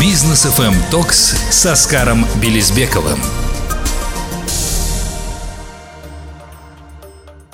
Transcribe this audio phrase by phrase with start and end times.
[0.00, 3.18] Бизнес FM Talks с Оскаром Белизбековым.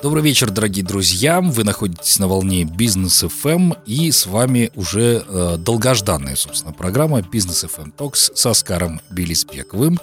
[0.03, 1.41] Добрый вечер, дорогие друзья.
[1.41, 7.65] Вы находитесь на волне Бизнес FM и с вами уже э, долгожданная, собственно, программа Бизнес
[7.65, 10.01] FM Talks с Оскаром Белизбековым.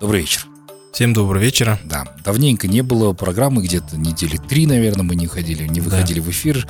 [0.00, 0.46] Добрый вечер.
[0.92, 1.78] Всем доброго вечера.
[1.84, 6.26] Да, давненько не было программы, где-то недели три, наверное, мы не ходили, не выходили да.
[6.26, 6.66] в эфир.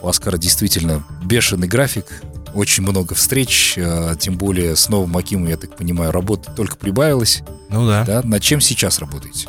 [0.00, 2.22] У Оскара действительно бешеный график,
[2.54, 7.42] очень много встреч, э, тем более с новым Акимом, я так понимаю, работа только прибавилась.
[7.68, 8.04] Ну да.
[8.04, 8.22] да.
[8.22, 9.48] Над чем сейчас работаете?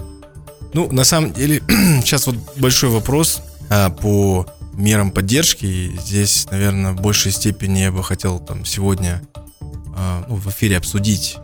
[0.74, 1.62] Ну, на самом деле,
[2.02, 5.92] сейчас вот большой вопрос а, по мерам поддержки.
[6.00, 9.22] Здесь, наверное, в большей степени я бы хотел там сегодня
[9.96, 11.38] а, ну, в эфире обсудить,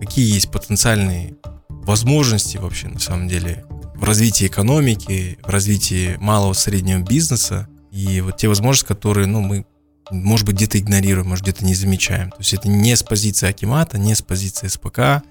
[0.00, 1.34] какие есть потенциальные
[1.68, 8.20] возможности вообще на самом деле в развитии экономики, в развитии малого и среднего бизнеса и
[8.20, 9.66] вот те возможности, которые, ну, мы,
[10.10, 12.30] может быть, где-то игнорируем, может, где-то не замечаем.
[12.30, 15.22] То есть это не с позиции Акимата, не с позиции СПК,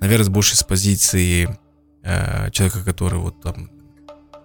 [0.00, 1.48] наверное, больше с позиции
[2.02, 3.70] э, человека, который вот там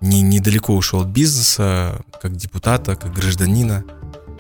[0.02, 3.84] не, недалеко ушел от бизнеса, как депутата, как гражданина.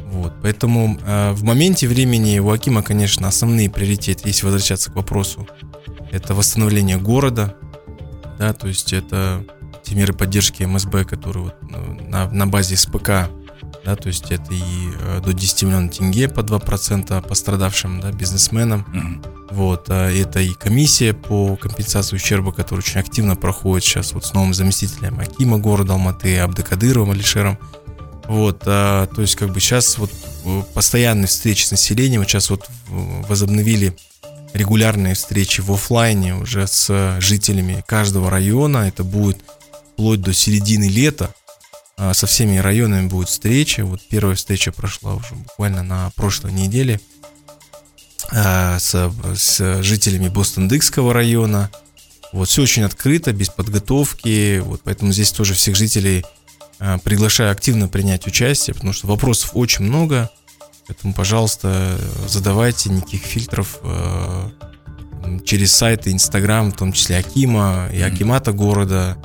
[0.05, 5.47] Вот, поэтому э, в моменте времени у Акима, конечно, основные приоритеты, если возвращаться к вопросу,
[6.11, 7.55] это восстановление города,
[8.37, 9.43] да, то есть это
[9.83, 13.29] те меры поддержки МСБ, которые вот ну, на, на базе СПК,
[13.85, 18.85] да, то есть это и э, до 10 миллионов тенге по 2% пострадавшим да, бизнесменам.
[18.91, 19.45] Mm-hmm.
[19.51, 24.33] Вот, а это и комиссия по компенсации ущерба, которая очень активно проходит сейчас вот с
[24.33, 27.59] новым заместителем Акима города Алматы, Абдыкадыровым Алишером.
[28.27, 30.11] Вот, а, то есть как бы сейчас вот
[30.45, 33.95] э, постоянные встречи с населением, сейчас вот возобновили
[34.53, 38.87] регулярные встречи в офлайне уже с жителями каждого района.
[38.87, 39.37] Это будет
[39.93, 41.33] вплоть до середины лета.
[41.97, 43.85] А, со всеми районами будет встреча.
[43.85, 46.99] Вот первая встреча прошла уже буквально на прошлой неделе
[48.31, 51.71] а, с, с жителями Бостон-Дыкского района.
[52.33, 54.59] Вот все очень открыто, без подготовки.
[54.59, 56.25] Вот поэтому здесь тоже всех жителей
[56.79, 60.29] а, приглашаю активно принять участие, потому что вопросов очень много.
[60.87, 61.97] Поэтому, пожалуйста,
[62.27, 63.79] задавайте никаких фильтров
[65.43, 69.17] через сайты Инстаграм, в том числе Акима и Акимата города.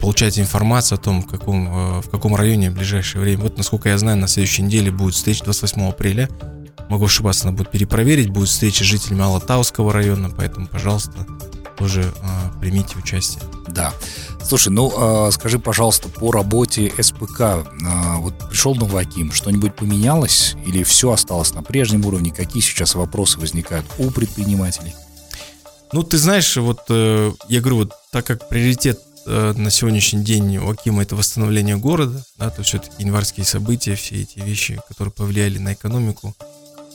[0.00, 3.42] Получайте информацию о том, в каком, э, в каком районе в ближайшее время.
[3.42, 6.28] Вот, насколько я знаю, на следующей неделе будет встреча 28 апреля.
[6.88, 8.30] Могу ошибаться, надо будет перепроверить.
[8.30, 11.26] Будет встреча с жителями Алатауского района, поэтому, пожалуйста,
[11.78, 13.42] тоже э, примите участие.
[13.68, 13.92] Да.
[14.44, 14.92] Слушай, ну
[15.26, 17.62] э, скажи, пожалуйста, по работе СПК, э,
[18.18, 22.32] вот пришел новый Аким, что-нибудь поменялось или все осталось на прежнем уровне?
[22.32, 24.94] Какие сейчас вопросы возникают у предпринимателей?
[25.92, 30.56] Ну, ты знаешь, вот э, я говорю, вот так как приоритет э, на сегодняшний день
[30.58, 35.58] у Акима это восстановление города, да, то все-таки январские события, все эти вещи, которые повлияли
[35.58, 36.34] на экономику,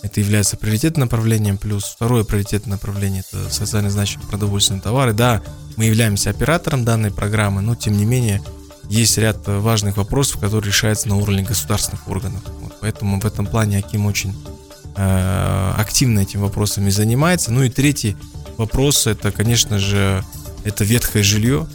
[0.04, 1.58] это является приоритетным направлением.
[1.58, 5.14] Плюс второе приоритетное направление– это социально значимые продовольственные товары.
[5.14, 5.42] Да,
[5.76, 8.42] мы являемся оператором данной программы, но тем не менее
[8.90, 12.42] есть ряд важных вопросов, которые решаются на уровне государственных органов.
[12.62, 14.36] Вот, поэтому в этом плане Аким очень
[14.96, 17.52] э, активно этими вопросами занимается.
[17.52, 18.16] Ну и третий
[18.58, 20.24] вопрос– это, конечно же,
[20.64, 21.68] это ветхое жилье.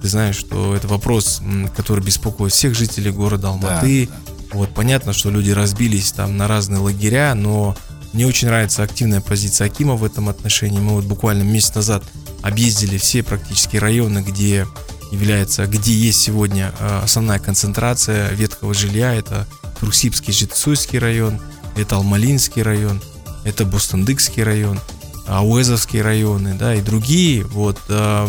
[0.00, 1.42] Ты знаешь, что это вопрос,
[1.76, 4.06] который беспокоит всех жителей города Алматы.
[4.06, 7.76] Да, да вот, понятно, что люди разбились там на разные лагеря, но
[8.12, 10.80] мне очень нравится активная позиция Акима в этом отношении.
[10.80, 12.02] Мы вот буквально месяц назад
[12.42, 14.66] объездили все практически районы, где
[15.12, 19.14] является, где есть сегодня э, основная концентрация ветхого жилья.
[19.14, 19.46] Это
[19.80, 21.40] Трусипский, Житсуйский район,
[21.76, 23.00] это Алмалинский район,
[23.44, 24.80] это Бустандыкский район,
[25.26, 27.44] Ауэзовские районы, да, и другие.
[27.44, 28.28] Вот, э,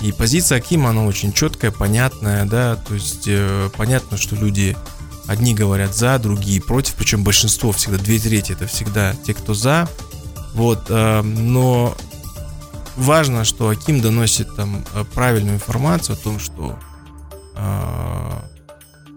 [0.00, 4.76] и позиция Акима, она очень четкая, понятная, да, то есть э, понятно, что люди
[5.26, 9.86] Одни говорят за, другие против, причем большинство всегда, две трети это всегда те, кто за.
[10.54, 11.94] Вот, э, но
[12.96, 16.78] важно, что Аким доносит там э, правильную информацию о том, что
[17.56, 18.32] э,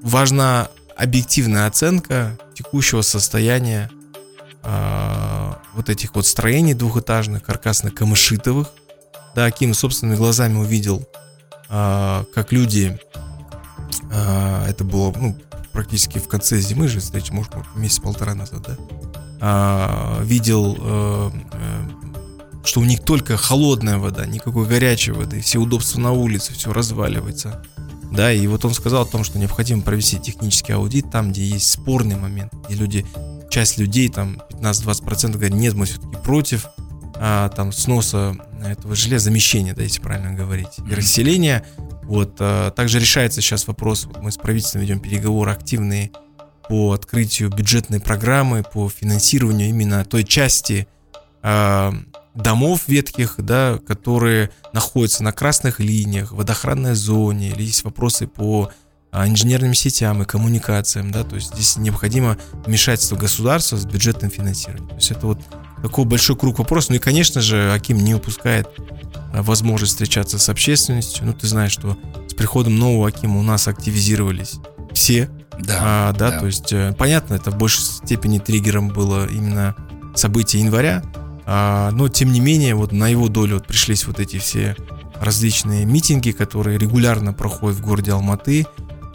[0.01, 0.67] важна
[0.97, 3.89] объективная оценка текущего состояния
[4.63, 8.67] э, вот этих вот строений двухэтажных, каркасно-камышитовых.
[9.35, 11.07] Да, Аким собственными глазами увидел,
[11.69, 12.99] э, как люди,
[14.11, 15.37] э, это было, ну,
[15.71, 18.77] практически в конце зимы же, встречи, может, месяц-полтора назад, да,
[19.43, 21.83] а, видел, э, э,
[22.63, 27.63] что у них только холодная вода, никакой горячей воды, все удобства на улице, все разваливается.
[28.11, 31.71] Да, и вот он сказал о том, что необходимо провести технический аудит там, где есть
[31.71, 33.05] спорный момент, где люди,
[33.49, 36.67] часть людей, там 15-20% говорят, нет, мы все-таки против
[37.23, 38.35] а, там сноса
[38.65, 41.63] этого железа, замещения, да, если правильно говорить, и расселения.
[42.01, 46.11] Вот, а, также решается сейчас вопрос, вот мы с правительством ведем переговоры активные
[46.67, 50.87] по открытию бюджетной программы, по финансированию именно той части
[51.43, 51.91] э,
[52.33, 58.71] домов ветхих, да, которые находятся на красных линиях, в водоохранной зоне, или есть вопросы по
[59.11, 64.87] а, инженерным сетям и коммуникациям, да, то есть здесь необходимо вмешательство государства с бюджетным финансированием.
[64.87, 65.41] То есть это вот
[65.81, 66.91] такой большой круг вопросов.
[66.91, 68.69] Ну и, конечно же, Аким не упускает
[69.33, 71.25] а, возможность встречаться с общественностью.
[71.25, 71.97] Ну, ты знаешь, что
[72.27, 74.55] с приходом нового Акима у нас активизировались
[74.93, 75.29] все.
[75.59, 76.39] Да, а, да, да.
[76.39, 79.75] то есть, э, понятно, это в большей степени триггером было именно
[80.15, 81.03] событие января,
[81.45, 84.75] а, но тем не менее, вот на его долю вот пришлись вот эти все
[85.19, 88.65] различные митинги, которые регулярно проходят в городе Алматы,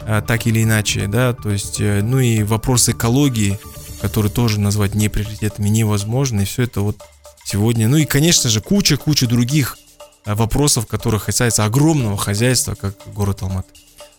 [0.01, 3.59] а, так или иначе, да, то есть, э, ну и вопрос экологии,
[4.01, 6.97] который тоже назвать не приоритетами невозможно, и все это вот
[7.45, 9.77] сегодня, ну и, конечно же, куча-куча других
[10.25, 13.69] а, вопросов, которые касаются огромного хозяйства, как город Алматы.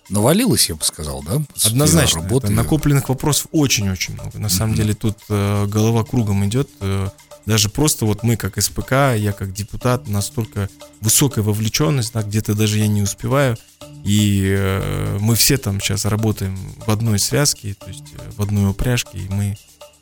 [0.08, 1.42] Навалилось, я бы сказал, да?
[1.64, 2.22] Однозначно.
[2.22, 2.50] Работы.
[2.50, 4.38] накопленных вопросов очень-очень много.
[4.38, 4.76] На самом mm-hmm.
[4.76, 6.70] деле тут э, голова кругом идет.
[6.80, 7.10] Э,
[7.44, 10.68] даже просто вот мы как СПК, я как депутат, настолько
[11.00, 13.56] высокая вовлеченность, да, где-то даже я не успеваю.
[14.04, 18.70] И э, мы все там сейчас работаем в одной связке, то есть э, в одной
[18.70, 19.56] упряжке, и мы,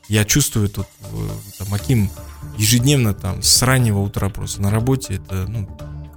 [0.09, 2.11] я чувствую тут, э, там, Аким
[2.59, 5.69] ежедневно там с раннего утра просто на работе, это, ну,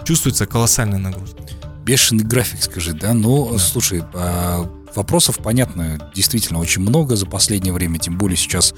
[0.06, 1.44] чувствуется колоссальная нагрузка.
[1.83, 3.13] Бешеный график, скажи, да?
[3.13, 3.59] Ну, да.
[3.59, 8.74] слушай, а, вопросов, понятно, действительно очень много за последнее время, тем более сейчас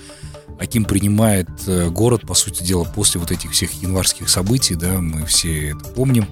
[0.60, 5.25] каким принимает э, город, по сути дела, после вот этих всех январских событий, да, мы
[5.25, 6.28] все это помним,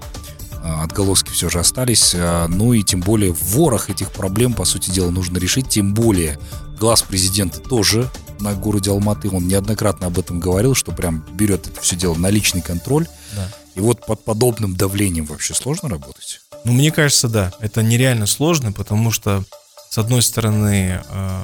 [0.62, 4.92] а, отголоски все же остались, а, ну и тем более ворох этих проблем, по сути
[4.92, 6.38] дела, нужно решить, тем более
[6.80, 8.10] глаз президента тоже
[8.40, 12.30] на городе Алматы, он неоднократно об этом говорил, что прям берет это все дело на
[12.30, 13.50] личный контроль, да.
[13.76, 16.42] и вот под подобным давлением вообще сложно работать?
[16.64, 19.44] Ну, мне кажется, да, это нереально сложно, потому что,
[19.90, 21.42] с одной стороны, э,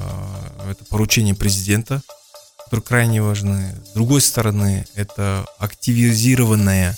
[0.70, 2.02] это поручение президента,
[2.64, 3.74] которые крайне важны.
[3.86, 6.96] С другой стороны, это активизированная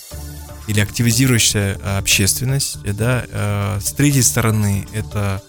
[0.66, 3.24] или активизирующая э, общественность, да.
[3.28, 5.42] Э, с третьей стороны, это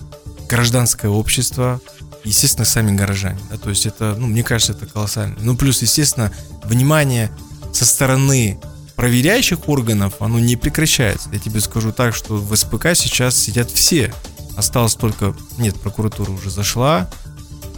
[0.48, 1.80] гражданское общество,
[2.24, 5.36] естественно, сами горожане, да, то есть это, ну, мне кажется, это колоссально.
[5.42, 6.32] Ну, плюс, естественно,
[6.64, 7.32] внимание
[7.74, 8.60] со стороны
[8.96, 11.30] проверяющих органов, оно не прекращается.
[11.32, 14.14] Я тебе скажу так, что в СПК сейчас сидят все.
[14.58, 15.34] Осталось только...
[15.58, 17.10] Нет, прокуратура уже зашла,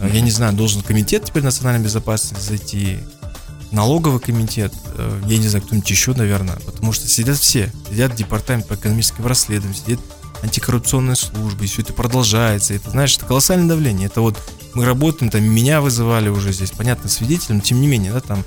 [0.02, 2.98] Э, я не знаю, должен комитет теперь национальной безопасности зайти,
[3.70, 7.72] налоговый комитет, э, я не знаю, кто-нибудь еще, наверное, потому что сидят все.
[7.88, 10.00] Сидят департамент по экономическим расследованиям, сидит
[10.42, 12.74] антикоррупционная служба, и все это продолжается.
[12.74, 14.06] Это, знаешь, это колоссальное давление.
[14.06, 14.38] Это вот
[14.74, 18.44] мы работаем, там меня вызывали уже здесь, понятно, свидетелем, тем не менее, да, там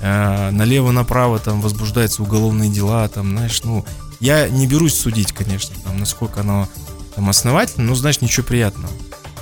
[0.00, 3.84] э, налево-направо там возбуждаются уголовные дела, там, знаешь, ну,
[4.20, 6.68] я не берусь судить, конечно, там, насколько оно
[7.14, 8.92] там основательно, но, знаешь, ничего приятного.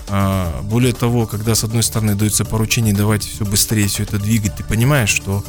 [0.08, 4.56] А, более того, когда с одной стороны дается поручение, давайте все быстрее все это двигать,
[4.56, 5.44] ты понимаешь, что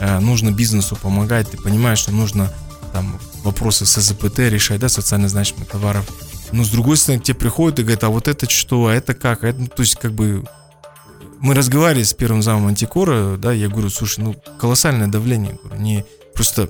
[0.00, 2.52] э, нужно бизнесу помогать, ты понимаешь, что нужно
[2.92, 6.06] там вопросы с СЗПТ решать, да, социально значимых товаров.
[6.52, 9.14] Но с другой стороны, к тебе приходят и говорят, а вот это что, а это
[9.14, 9.44] как?
[9.44, 10.44] А это, ну, то есть, как бы,
[11.40, 16.04] мы разговаривали с первым замом антикора, да, я говорю, слушай, ну, колоссальное давление, говорю, не
[16.34, 16.68] просто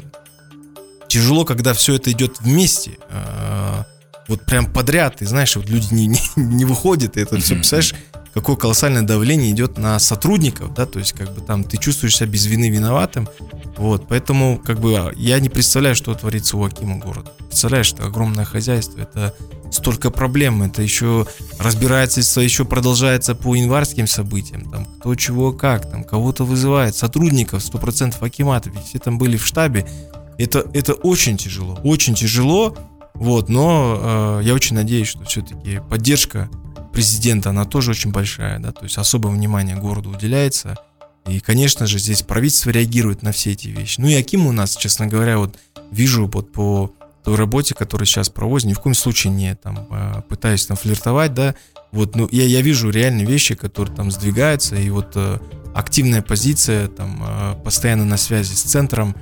[1.08, 2.98] тяжело, когда все это идет вместе.
[3.10, 3.84] А,
[4.28, 7.94] вот прям подряд, и знаешь, вот люди не, не, не выходят, и это все, представляешь,
[8.34, 12.28] какое колоссальное давление идет на сотрудников, да, то есть как бы там ты чувствуешь себя
[12.28, 13.28] без вины виноватым,
[13.76, 17.32] вот, поэтому как бы я не представляю, что творится у Акима города.
[17.38, 19.34] Представляешь, это огромное хозяйство, это
[19.70, 21.26] столько проблем, это еще
[21.58, 28.16] разбирательство еще продолжается по январским событиям, там кто чего как, там кого-то вызывает, сотрудников 100%
[28.20, 29.86] Акимата, ведь все там были в штабе,
[30.38, 32.76] это, это очень тяжело, очень тяжело,
[33.14, 36.48] вот, но э, я очень надеюсь, что все-таки поддержка
[36.92, 40.76] президента, она тоже очень большая, да, то есть особое внимание городу уделяется.
[41.26, 44.00] И, конечно же, здесь правительство реагирует на все эти вещи.
[44.00, 45.56] Ну и Аким у нас, честно говоря, вот
[45.92, 50.22] вижу вот по той работе, которую сейчас проводит, ни в коем случае не там э,
[50.28, 51.54] пытаюсь там флиртовать, да,
[51.92, 55.38] вот, ну я, я вижу реальные вещи, которые там сдвигаются, и вот э,
[55.74, 59.14] активная позиция, там, э, постоянно на связи с центром,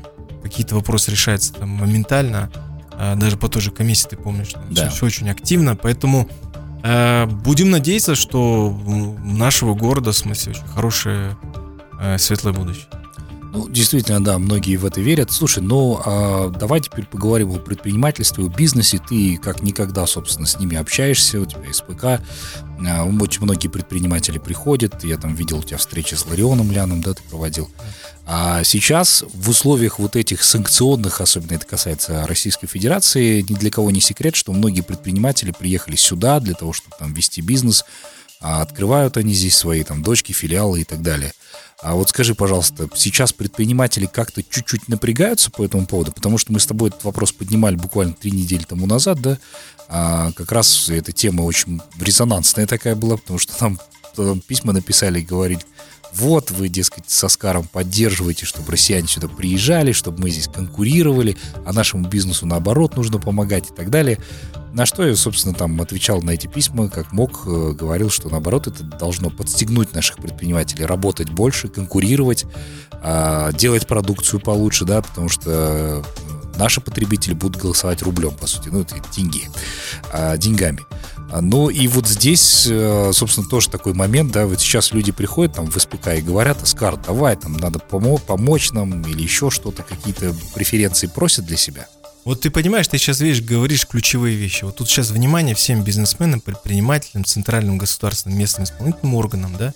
[0.42, 2.50] какие-то вопросы решаются там моментально,
[2.92, 4.88] а, даже по той же комиссии, ты помнишь, да.
[4.88, 6.49] все, все очень активно, поэтому э,
[7.26, 11.36] будем надеяться, что у нашего города, в смысле, очень хорошее
[12.00, 12.86] э, светлое будущее.
[13.52, 15.32] Ну, действительно, да, многие в это верят.
[15.32, 19.00] Слушай, ну, а, давай теперь поговорим о предпринимательстве, о бизнесе.
[19.08, 22.04] Ты как никогда, собственно, с ними общаешься, у тебя СПК.
[22.04, 25.02] А, очень многие предприниматели приходят.
[25.02, 27.68] Я там видел у тебя встречи с Ларионом Ляном, да, ты проводил.
[28.24, 33.90] А сейчас в условиях вот этих санкционных, особенно это касается Российской Федерации, ни для кого
[33.90, 37.84] не секрет, что многие предприниматели приехали сюда для того, чтобы там вести бизнес,
[38.40, 41.32] а открывают они здесь свои там дочки, филиалы и так далее.
[41.82, 46.60] А вот скажи, пожалуйста, сейчас предприниматели как-то чуть-чуть напрягаются по этому поводу, потому что мы
[46.60, 49.38] с тобой этот вопрос поднимали буквально три недели тому назад, да,
[49.88, 53.80] а как раз эта тема очень резонансная такая была, потому что там,
[54.14, 55.62] там письма написали и говорили,
[56.14, 61.72] вот вы, дескать, со Скаром поддерживаете, чтобы россияне сюда приезжали, чтобы мы здесь конкурировали, а
[61.72, 64.18] нашему бизнесу наоборот нужно помогать и так далее.
[64.72, 68.68] На что я, собственно, там отвечал на эти письма, как мог, э, говорил, что наоборот
[68.68, 72.44] это должно подстегнуть наших предпринимателей работать больше, конкурировать,
[72.92, 76.02] а, делать продукцию получше, да, потому что э,
[76.56, 79.48] наши потребители будут голосовать рублем, по сути, ну, это деньги,
[80.12, 80.80] а, деньгами.
[81.32, 85.70] Ну и вот здесь, э, собственно, тоже такой момент, да, вот сейчас люди приходят там
[85.70, 90.34] в СПК и говорят, Аскар, давай, там надо помо- помочь нам или еще что-то, какие-то
[90.54, 91.86] преференции просят для себя.
[92.24, 94.64] Вот ты понимаешь, ты сейчас, видишь, говоришь ключевые вещи.
[94.64, 99.72] Вот тут сейчас внимание всем бизнесменам, предпринимателям, центральным государственным, местным исполнительным органам, да?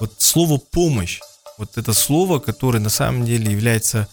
[0.00, 1.20] Вот слово «помощь»,
[1.58, 4.08] вот это слово, которое на самом деле является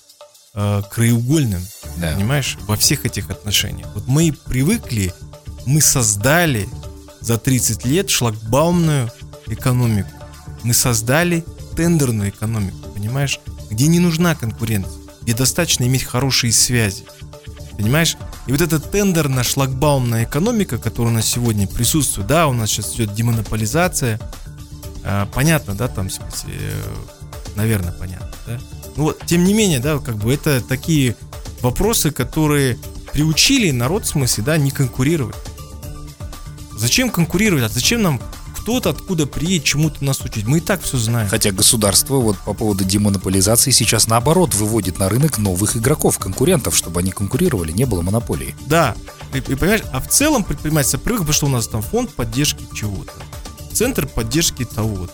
[0.53, 1.65] э, краеугольным,
[1.97, 2.13] да.
[2.13, 3.87] понимаешь, во всех этих отношениях.
[3.95, 5.11] Вот мы привыкли,
[5.65, 6.67] мы создали
[7.21, 9.11] за 30 лет шлагбаумную
[9.47, 10.09] экономику.
[10.63, 11.43] Мы создали
[11.75, 13.39] тендерную экономику, понимаешь,
[13.69, 17.05] где не нужна конкуренция, где достаточно иметь хорошие связи.
[17.77, 18.17] Понимаешь?
[18.47, 23.13] И вот эта тендерно-шлагбаумная экономика, которая у нас сегодня присутствует, да, у нас сейчас идет
[23.13, 24.19] демонополизация,
[25.03, 26.83] а, понятно, да, там, в смысле, э,
[27.55, 28.59] наверное, понятно, да.
[28.97, 31.15] Ну вот, тем не менее, да, как бы это такие
[31.61, 32.77] вопросы, которые
[33.13, 35.35] приучили народ, в смысле, да, не конкурировать.
[36.79, 37.65] Зачем конкурировать?
[37.65, 38.21] А зачем нам
[38.57, 40.45] кто-то откуда приедет чему-то нас учить.
[40.45, 41.27] Мы и так все знаем.
[41.27, 47.01] Хотя государство вот по поводу демонополизации сейчас наоборот выводит на рынок новых игроков, конкурентов, чтобы
[47.01, 48.55] они конкурировали, не было монополии.
[48.67, 48.95] Да,
[49.33, 52.63] и, и понимаешь, а в целом предпринимательство привык, потому что у нас там фонд поддержки
[52.74, 53.13] чего-то,
[53.74, 55.13] центр поддержки того-то,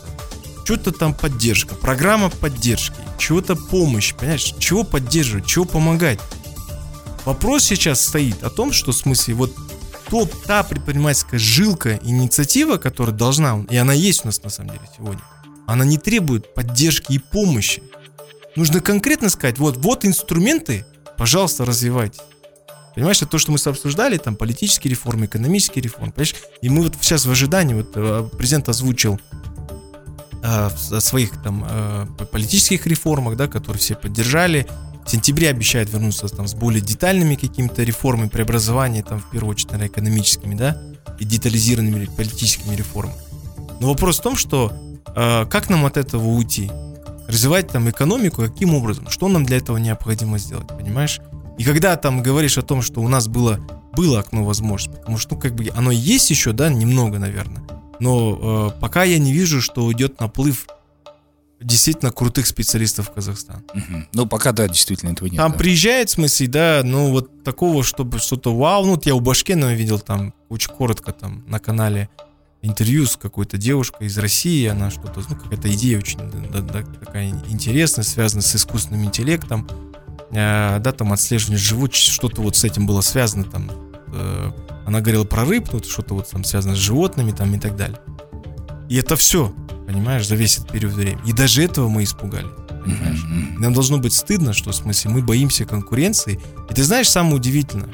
[0.65, 6.19] что-то там поддержка, программа поддержки, чего-то помощь, понимаешь, чего поддерживать, чего помогать.
[7.25, 9.53] Вопрос сейчас стоит о том, что в смысле вот
[10.09, 14.81] то, та предпринимательская жилка, инициатива, которая должна, и она есть у нас на самом деле
[14.95, 15.21] сегодня,
[15.67, 17.83] она не требует поддержки и помощи.
[18.55, 20.85] Нужно конкретно сказать, вот, вот инструменты,
[21.17, 22.21] пожалуйста, развивайте.
[22.95, 26.35] Понимаешь, это то, что мы обсуждали, там, политические реформы, экономические реформы, понимаешь?
[26.61, 29.19] И мы вот сейчас в ожидании, вот э, президент озвучил
[30.41, 34.65] э, о своих там э, политических реформах, да, которые все поддержали,
[35.05, 39.71] в сентябре обещают вернуться там, с более детальными какими-то реформами, преобразованиями, там, в первую очередь,
[39.71, 40.81] наверное, экономическими, да,
[41.19, 43.17] и детализированными политическими реформами.
[43.79, 44.73] Но вопрос в том, что
[45.15, 46.71] э, как нам от этого уйти?
[47.27, 49.09] Развивать там экономику, каким образом?
[49.09, 51.21] Что нам для этого необходимо сделать, понимаешь?
[51.57, 53.59] И когда там говоришь о том, что у нас было,
[53.93, 57.63] было окно возможностей, потому что, ну, как бы оно есть еще, да, немного, наверное,
[57.99, 60.67] но э, пока я не вижу, что идет наплыв
[61.59, 63.63] действительно крутых специалистов в Казахстан.
[63.73, 64.03] Угу.
[64.13, 65.37] Ну, пока, да, действительно этого нет.
[65.37, 65.57] Там да.
[65.57, 69.73] приезжает, в смысле, да, ну, вот такого, чтобы что-то вау, ну, вот я у Башкенова
[69.73, 72.09] видел там, очень коротко там на канале
[72.61, 76.19] интервью с какой-то девушкой из России, она что-то, ну, какая-то идея очень
[76.51, 79.67] да, да, такая интересная, связанная с искусственным интеллектом,
[80.31, 83.71] э, да, там отслеживание живучести, что-то вот с этим было связано, там,
[84.07, 84.51] э,
[84.85, 87.99] она говорила про рыб, ну, что-то вот там связано с животными, там, и так далее.
[88.89, 89.53] И это все
[89.85, 91.21] понимаешь, за весь этот период времени.
[91.25, 93.23] И даже этого мы испугали, понимаешь.
[93.23, 93.59] Mm-hmm.
[93.59, 96.39] Нам должно быть стыдно, что, в смысле, мы боимся конкуренции.
[96.69, 97.93] И ты знаешь, самое удивительное,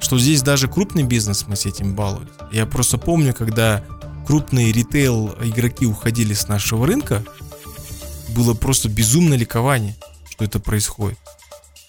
[0.00, 2.28] что здесь даже крупный бизнес мы с этим балует.
[2.52, 3.84] Я просто помню, когда
[4.26, 7.24] крупные ритейл-игроки уходили с нашего рынка,
[8.28, 9.96] было просто безумное ликование,
[10.30, 11.18] что это происходит.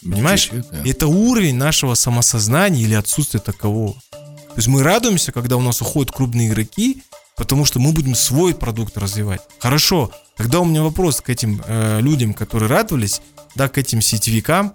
[0.01, 0.49] Понимаешь?
[0.51, 0.81] Да.
[0.85, 3.95] Это уровень нашего самосознания или отсутствие такового.
[4.11, 7.03] То есть мы радуемся, когда у нас уходят крупные игроки,
[7.39, 9.39] потому что мы будем свой продукт развивать.
[9.59, 13.21] Хорошо, тогда у меня вопрос к этим э, людям, которые радовались,
[13.55, 14.73] да, к этим сетевикам.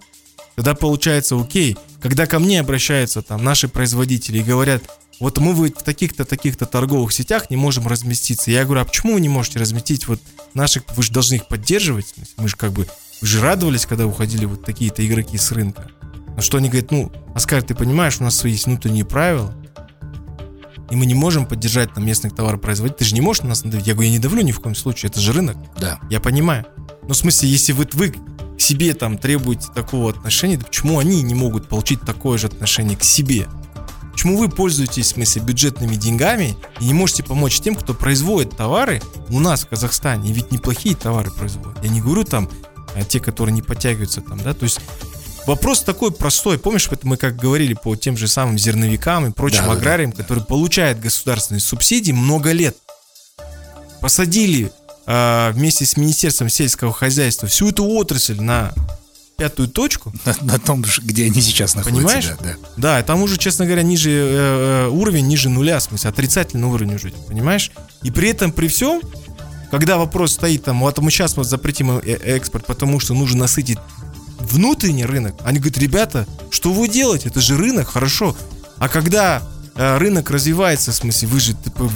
[0.55, 4.83] Тогда получается, окей, когда ко мне обращаются там наши производители и говорят,
[5.19, 8.49] вот мы в таких-то, таких-то торговых сетях не можем разместиться.
[8.49, 10.19] Я говорю, а почему вы не можете разместить вот
[10.55, 12.15] наших, вы же должны их поддерживать.
[12.37, 12.87] Мы же как бы,
[13.21, 15.91] вы же радовались, когда уходили вот такие-то игроки с рынка.
[16.35, 19.53] На что они говорят, ну, Оскар, ты понимаешь, у нас свои есть внутренние правила,
[20.89, 22.99] и мы не можем поддержать там местных товаропроизводителей.
[22.99, 23.87] Ты же не можешь на нас надавить.
[23.87, 25.57] Я говорю, я не давлю ни в коем случае, это же рынок.
[25.79, 25.99] Да.
[26.09, 26.65] Я понимаю.
[27.03, 28.09] Но в смысле, если вы, вы
[28.57, 32.97] к себе там требуете такого отношения, то почему они не могут получить такое же отношение
[32.97, 33.47] к себе?
[34.11, 39.01] Почему вы пользуетесь, в смысле, бюджетными деньгами и не можете помочь тем, кто производит товары
[39.29, 40.29] у нас в Казахстане?
[40.29, 41.83] И ведь неплохие товары производят.
[41.83, 42.49] Я не говорю там
[42.95, 44.79] а те, которые не подтягиваются там, да, то есть
[45.45, 46.57] Вопрос такой простой.
[46.57, 50.43] Помнишь, мы как говорили по тем же самым зерновикам и прочим да, аграриям, да, которые
[50.43, 52.75] получают государственные субсидии много лет.
[54.01, 54.71] Посадили
[55.05, 58.73] э, вместе с Министерством сельского хозяйства всю эту отрасль на
[59.37, 60.13] пятую точку.
[60.25, 62.03] На, на том, где они сейчас находятся.
[62.03, 62.27] Понимаешь?
[62.27, 62.55] Да, да.
[62.77, 67.11] Да, там уже, честно говоря, ниже э, уровень ниже нуля, в смысле, отрицательный уровень уже,
[67.27, 67.71] понимаешь?
[68.01, 69.01] И при этом, при всем,
[69.71, 73.77] когда вопрос стоит там, вот мы сейчас вот запретим экспорт, потому что нужно насытить
[74.45, 77.29] внутренний рынок, они говорят, ребята, что вы делаете?
[77.29, 78.35] Это же рынок, хорошо.
[78.77, 79.41] А когда
[79.75, 81.55] э, рынок развивается, в смысле, вы же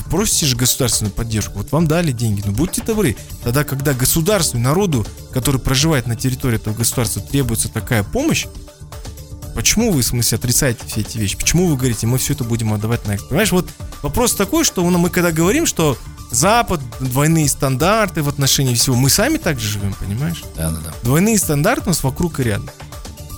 [0.10, 3.16] просите же государственную поддержку, вот вам дали деньги, ну будьте добры.
[3.44, 8.46] Тогда, когда государству и народу, который проживает на территории этого государства, требуется такая помощь,
[9.56, 11.36] Почему вы, в смысле, отрицаете все эти вещи?
[11.36, 13.18] Почему вы говорите, мы все это будем отдавать на?
[13.18, 13.68] Понимаешь, вот
[14.02, 15.98] вопрос такой, что ну, мы когда говорим, что
[16.32, 20.44] Запад, двойные стандарты в отношении всего, мы сами так же живем, понимаешь?
[20.56, 20.94] Да, да, да.
[21.04, 22.70] Двойные стандарты у нас вокруг и рядом.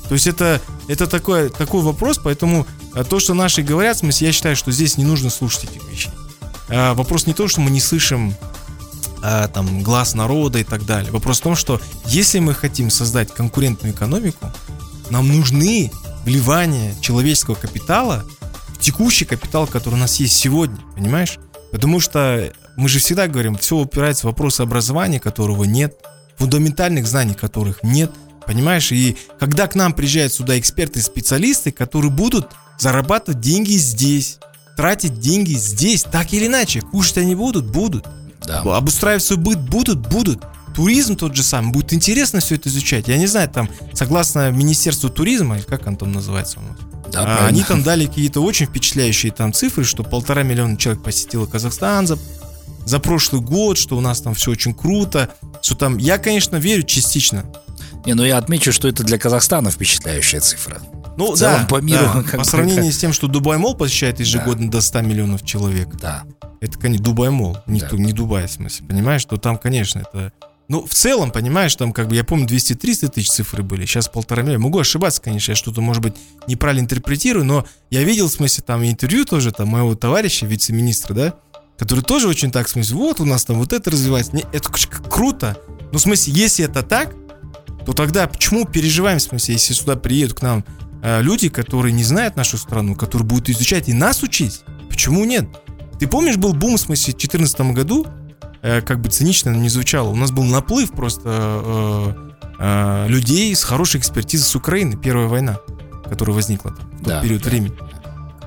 [0.10, 4.28] То есть это, это такой, такой вопрос, поэтому а, то, что наши говорят, в смысле,
[4.28, 6.12] я считаю, что здесь не нужно слушать этих вещей.
[6.68, 8.36] А, вопрос не то, что мы не слышим
[9.24, 11.12] а, там, глаз народа и так далее.
[11.14, 14.52] Вопрос в том, что если мы хотим создать конкурентную экономику,
[15.10, 15.92] нам нужны
[16.26, 18.26] вливание человеческого капитала
[18.70, 21.38] в текущий капитал, который у нас есть сегодня, понимаешь?
[21.72, 25.96] Потому что мы же всегда говорим, все упирается в вопросы образования, которого нет,
[26.38, 28.12] фундаментальных знаний которых нет,
[28.48, 28.92] понимаешь?
[28.92, 34.40] И когда к нам приезжают сюда эксперты, специалисты, которые будут зарабатывать деньги здесь,
[34.76, 38.08] тратить деньги здесь, так или иначе, кушать они будут, будут.
[38.48, 38.62] Да.
[38.62, 40.44] Обустраивать свой быт будут, будут
[40.76, 43.08] туризм тот же самый, будет интересно все это изучать.
[43.08, 46.78] Я не знаю, там, согласно Министерству туризма, или как он там называется у нас,
[47.12, 51.46] Да, а, они там дали какие-то очень впечатляющие там цифры, что полтора миллиона человек посетило
[51.46, 52.18] Казахстан за,
[52.86, 55.30] за прошлый год, что у нас там все очень круто,
[55.62, 57.46] что там, я, конечно, верю частично.
[58.06, 60.82] Не, ну я отмечу, что это для Казахстана впечатляющая цифра.
[61.18, 62.24] Ну В целом да, по миру да.
[62.30, 65.90] как по сравнению как- с тем, что Дубай Мол посещает ежегодно до 100 миллионов человек,
[65.96, 66.24] Да.
[66.62, 67.90] это, конечно, Дубай Мол, не, Да.
[67.90, 70.32] ту- не Дубай, в смысле, понимаешь, что там, конечно, это...
[70.68, 74.42] Ну, в целом, понимаешь, там, как бы, я помню, 200-300 тысяч цифры были, сейчас полтора
[74.42, 74.64] миллиона.
[74.64, 76.14] Могу ошибаться, конечно, я что-то, может быть,
[76.48, 81.34] неправильно интерпретирую, но я видел, в смысле, там, интервью тоже, там, моего товарища, вице-министра, да,
[81.82, 84.36] который тоже очень так, в смысле, вот у нас там вот это развивается.
[84.36, 84.70] Не, это
[85.10, 85.58] круто.
[85.92, 87.16] Ну, в смысле, если это так,
[87.88, 90.64] то тогда почему переживаем, в смысле, если сюда приедут к нам
[91.02, 94.62] э, люди, которые не знают нашу страну, которые будут изучать и нас учить?
[94.92, 95.48] Почему нет?
[96.00, 98.06] Ты помнишь, был бум, в смысле, в 2014 году,
[98.62, 102.14] э, как бы цинично не звучало, у нас был наплыв просто э,
[102.60, 105.58] э, людей с хорошей экспертизой с Украины, первая война,
[106.08, 107.50] которая возникла там, в тот Да, период да.
[107.50, 107.74] времени.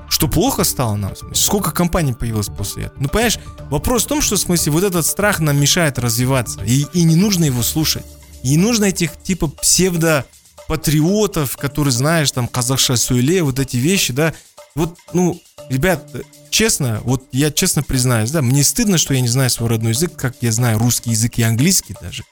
[0.09, 1.13] Что плохо стало нам?
[1.33, 3.03] Сколько компаний появилось после этого?
[3.03, 3.39] Ну, понимаешь,
[3.69, 7.15] вопрос в том, что, в смысле, вот этот страх нам мешает развиваться, и, и не
[7.15, 8.05] нужно его слушать.
[8.43, 14.33] И не нужно этих, типа, псевдо-патриотов, которые, знаешь, там, казахша суэле, вот эти вещи, да.
[14.75, 16.07] Вот, ну, ребят,
[16.49, 20.15] честно, вот я честно признаюсь, да, мне стыдно, что я не знаю свой родной язык,
[20.15, 22.23] как я знаю русский язык и английский даже.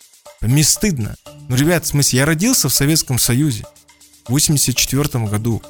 [0.42, 1.16] Мне стыдно.
[1.48, 3.66] Ну, ребят, в смысле, я родился в Советском Союзе
[4.26, 5.62] в 84 году.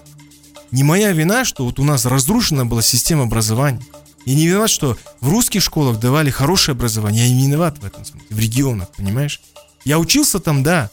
[0.74, 3.80] Не моя вина, что вот у нас разрушена была система образования.
[4.26, 7.28] Я не виноват, что в русских школах давали хорошее образование.
[7.28, 9.40] Я не виноват в этом смысле, в регионах, понимаешь?
[9.86, 10.90] Я учился там, да.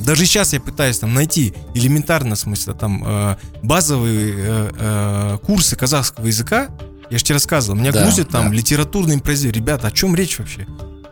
[0.00, 5.76] Даже сейчас я пытаюсь там найти элементарно, в смысле, там э, базовые э, э, курсы
[5.76, 6.70] казахского языка.
[7.10, 8.54] Я же тебе рассказывал, меня Да, грузят там да.
[8.56, 9.60] литературные произведения.
[9.60, 10.66] Ребята, о чем речь вообще?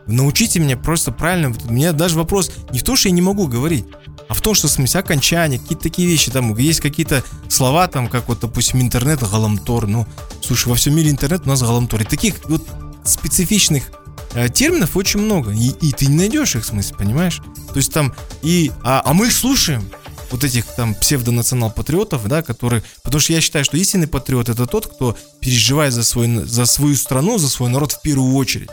[0.07, 1.53] Научите меня просто правильно.
[1.67, 3.85] У меня даже вопрос не в том, что я не могу говорить,
[4.27, 6.31] а в том, что в смысле окончания, какие-то такие вещи.
[6.31, 9.87] Там есть какие-то слова, там, как вот, допустим, интернет, галамтор.
[9.87, 10.07] Ну,
[10.41, 12.01] слушай, во всем мире интернет у нас галамтор.
[12.01, 12.67] И таких вот
[13.03, 13.91] специфичных
[14.33, 15.51] э, терминов очень много.
[15.51, 17.41] И, и ты не найдешь их, в смысле, понимаешь?
[17.69, 18.71] То есть там и...
[18.83, 19.89] А, а мы их слушаем.
[20.31, 22.83] Вот этих там псевдонационал-патриотов, да, которые...
[23.03, 26.95] Потому что я считаю, что истинный патриот это тот, кто переживает за, свой, за свою
[26.95, 28.69] страну, за свой народ в первую очередь.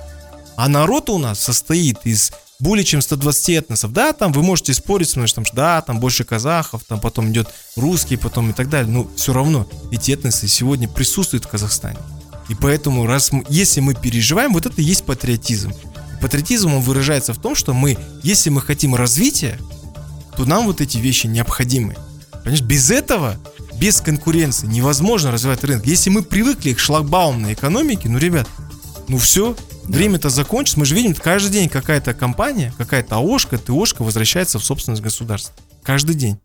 [0.56, 3.92] А народ у нас состоит из более чем 120 этносов.
[3.92, 7.30] Да, там вы можете спорить с мной, что там, да, там больше казахов, там потом
[7.30, 8.90] идет русский, потом и так далее.
[8.90, 11.98] Но все равно эти этносы сегодня присутствуют в Казахстане.
[12.48, 15.72] И поэтому, раз мы, если мы переживаем, вот это и есть патриотизм.
[16.20, 19.58] Патриотизм, он выражается в том, что мы, если мы хотим развития,
[20.36, 21.96] то нам вот эти вещи необходимы.
[22.44, 23.36] Понимаешь, без этого,
[23.74, 25.86] без конкуренции невозможно развивать рынок.
[25.86, 28.48] Если мы привыкли к шлагбаумной экономике, ну, ребят,
[29.08, 29.56] ну все,
[29.92, 30.78] время-то закончится.
[30.78, 35.54] Мы же видим, каждый день какая-то компания, какая-то АОшка, ТОшка возвращается в собственность государства.
[35.82, 36.38] Каждый день.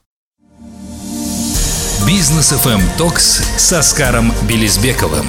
[2.06, 5.26] Бизнес FM Токс с Оскаром Белизбековым.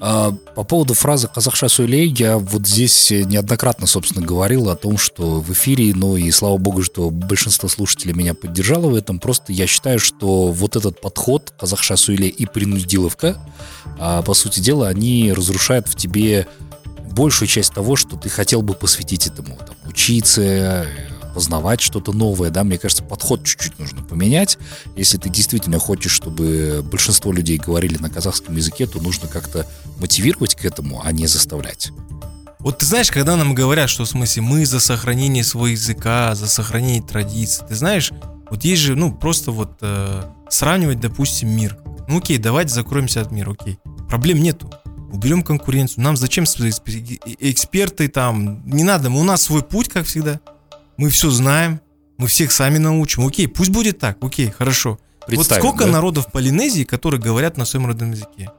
[0.00, 5.40] А, по поводу фразы «казахша сөйлей» я вот здесь неоднократно, собственно, говорил о том, что
[5.40, 9.18] в эфире, ну и слава богу, что большинство слушателей меня поддержало в этом.
[9.18, 13.40] Просто я считаю, что вот этот подход «казахша сөйлей» и «принудиловка»,
[13.98, 16.46] а, по сути дела, они разрушают в тебе
[17.12, 19.56] большую часть того, что ты хотел бы посвятить этому.
[19.56, 20.86] Там, учиться,
[21.38, 24.58] познавать что-то новое, да, мне кажется, подход чуть-чуть нужно поменять.
[24.96, 29.64] Если ты действительно хочешь, чтобы большинство людей говорили на казахском языке, то нужно как-то
[30.00, 31.92] мотивировать к этому, а не заставлять.
[32.58, 36.48] Вот ты знаешь, когда нам говорят, что в смысле мы за сохранение своего языка, за
[36.48, 38.10] сохранение традиций, ты знаешь,
[38.50, 41.78] вот есть же, ну, просто вот э, сравнивать, допустим, мир.
[42.08, 43.78] Ну окей, давайте закроемся от мира, окей.
[44.08, 44.72] Проблем нету.
[45.12, 46.02] Уберем конкуренцию.
[46.02, 48.68] Нам зачем эксперты там?
[48.68, 50.40] Не надо, у нас свой путь, как всегда
[50.98, 51.80] мы все знаем,
[52.18, 53.26] мы всех сами научим.
[53.26, 54.98] Окей, пусть будет так, окей, хорошо.
[55.26, 55.92] вот сколько да?
[55.92, 58.50] народов в Полинезии, которые говорят на своем родном языке?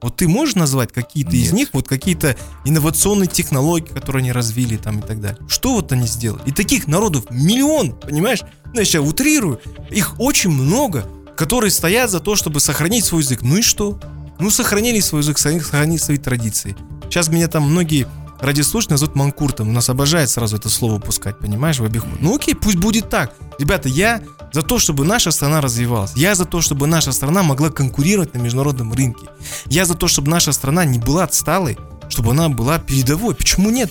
[0.00, 5.00] Вот ты можешь назвать какие-то из них, вот какие-то инновационные технологии, которые они развили там
[5.00, 5.38] и так далее?
[5.48, 6.42] Что вот они сделали?
[6.46, 8.42] И таких народов миллион, понимаешь?
[8.66, 9.60] Ну, я сейчас утрирую.
[9.90, 11.04] Их очень много,
[11.36, 13.42] которые стоят за то, чтобы сохранить свой язык.
[13.42, 14.00] Ну и что?
[14.38, 16.76] Ну, сохранили свой язык, сохранили свои традиции.
[17.04, 18.06] Сейчас меня там многие
[18.40, 19.68] радиослушатель назовут манкуртом.
[19.68, 22.20] У нас обожает сразу это слово пускать, понимаешь, в обиход.
[22.20, 23.34] Ну окей, пусть будет так.
[23.58, 24.22] Ребята, я
[24.52, 26.12] за то, чтобы наша страна развивалась.
[26.14, 29.26] Я за то, чтобы наша страна могла конкурировать на международном рынке.
[29.66, 33.34] Я за то, чтобы наша страна не была отсталой, чтобы она была передовой.
[33.34, 33.90] Почему нет?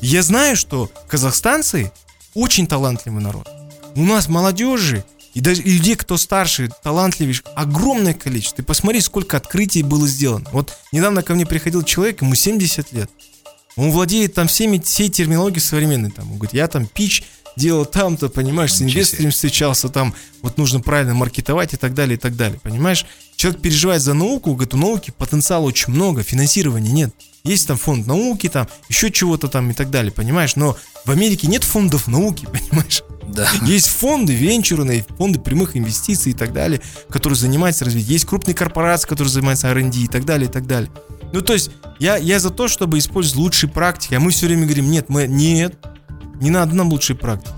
[0.00, 1.92] Я знаю, что казахстанцы
[2.34, 3.48] очень талантливый народ.
[3.94, 8.58] У нас молодежи и даже людей, кто старше, талантливее, огромное количество.
[8.58, 10.46] Ты посмотри, сколько открытий было сделано.
[10.52, 13.10] Вот недавно ко мне приходил человек, ему 70 лет.
[13.76, 16.10] Он владеет там всеми, всей терминологией современной.
[16.10, 17.24] Там, он говорит, я там пич
[17.56, 22.18] делал там-то, понимаешь, с инвесторами встречался, там вот нужно правильно маркетовать и так далее, и
[22.18, 23.06] так далее, понимаешь?
[23.36, 27.14] Человек переживает за науку, говорит, у науки потенциала очень много, финансирования нет.
[27.44, 30.54] Есть там фонд науки, там еще чего-то там и так далее, понимаешь?
[30.54, 33.02] Но в Америке нет фондов науки, понимаешь?
[33.26, 33.48] Да.
[33.62, 38.12] Есть фонды венчурные, фонды прямых инвестиций и так далее, которые занимаются развитием.
[38.12, 40.90] Есть крупные корпорации, которые занимаются R&D и так далее, и так далее.
[41.32, 44.64] Ну, то есть, я, я за то, чтобы использовать лучшие практики, а мы все время
[44.64, 45.76] говорим, нет, мы, нет,
[46.40, 47.52] не надо нам лучшие практики.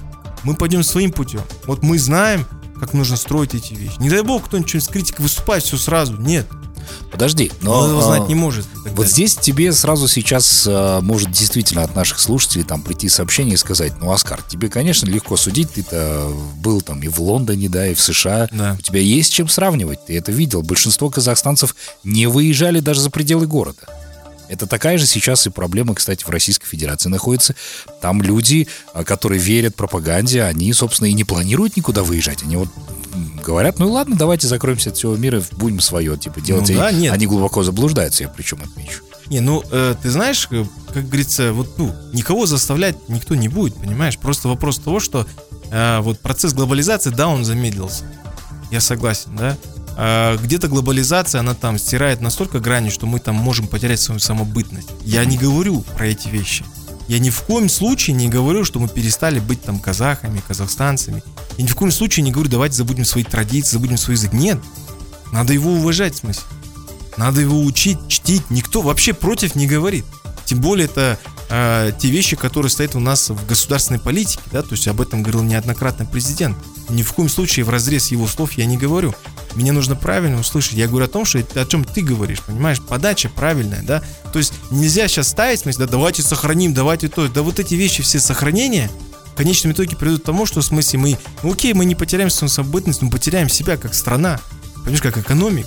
[0.44, 1.40] Мы пойдем своим путем.
[1.66, 2.46] Вот мы знаем,
[2.78, 3.96] как нужно строить эти вещи.
[3.98, 6.16] Не дай бог кто-нибудь с критикой выступает все сразу.
[6.18, 6.46] Нет.
[7.10, 8.66] Подожди, но Он его знать а, не может.
[8.94, 13.58] Вот здесь тебе сразу сейчас а, может действительно от наших слушателей там прийти сообщение и
[13.58, 17.94] сказать, ну, Оскар, тебе, конечно, легко судить, ты-то был там и в Лондоне, да, и
[17.94, 18.76] в США, да.
[18.78, 20.62] у тебя есть чем сравнивать, ты это видел.
[20.62, 23.86] Большинство казахстанцев не выезжали даже за пределы города.
[24.48, 27.54] Это такая же сейчас и проблема, кстати, в Российской Федерации находится.
[28.00, 32.42] Там люди, а, которые верят пропаганде, они, собственно, и не планируют никуда выезжать.
[32.42, 32.68] Они вот
[33.44, 36.68] говорят, ну ладно, давайте закроемся от всего мира, будем свое, типа, делать.
[36.68, 37.12] Ну, да, нет.
[37.12, 39.02] Они глубоко заблуждаются, я причем отмечу.
[39.26, 43.74] Не, ну, э, ты знаешь, э, как говорится, вот, ну, никого заставлять никто не будет,
[43.74, 44.18] понимаешь?
[44.18, 45.26] Просто вопрос того, что
[45.70, 48.04] э, вот процесс глобализации, да, он замедлился.
[48.70, 49.56] Я согласен, да?
[49.96, 54.88] А где-то глобализация, она там стирает настолько грани, что мы там можем потерять свою самобытность.
[55.04, 56.64] Я не говорю про эти вещи.
[57.08, 61.22] Я ни в коем случае не говорю, что мы перестали быть там казахами, казахстанцами.
[61.58, 64.32] Я ни в коем случае не говорю, давайте забудем свои традиции, забудем свой язык.
[64.32, 64.58] Нет.
[65.32, 66.44] Надо его уважать, в смысле.
[67.16, 68.50] Надо его учить, чтить.
[68.50, 70.04] Никто вообще против не говорит.
[70.44, 74.72] Тем более это э, те вещи, которые стоят у нас в государственной политике, да, то
[74.72, 76.56] есть об этом говорил неоднократно президент.
[76.88, 79.14] Ни в коем случае в разрез его слов я не говорю.
[79.54, 80.74] Мне нужно правильно услышать.
[80.74, 82.80] Я говорю о том, что о чем ты говоришь, понимаешь?
[82.80, 84.02] Подача правильная, да?
[84.32, 87.28] То есть нельзя сейчас ставить, смысле, да давайте сохраним, давайте то.
[87.28, 88.90] Да вот эти вещи, все сохранения,
[89.32, 92.30] в конечном итоге приведут к тому, что в смысле мы, ну окей, мы не потеряем
[92.30, 94.40] свою самобытность, но потеряем себя как страна,
[94.76, 95.66] понимаешь, как экономик.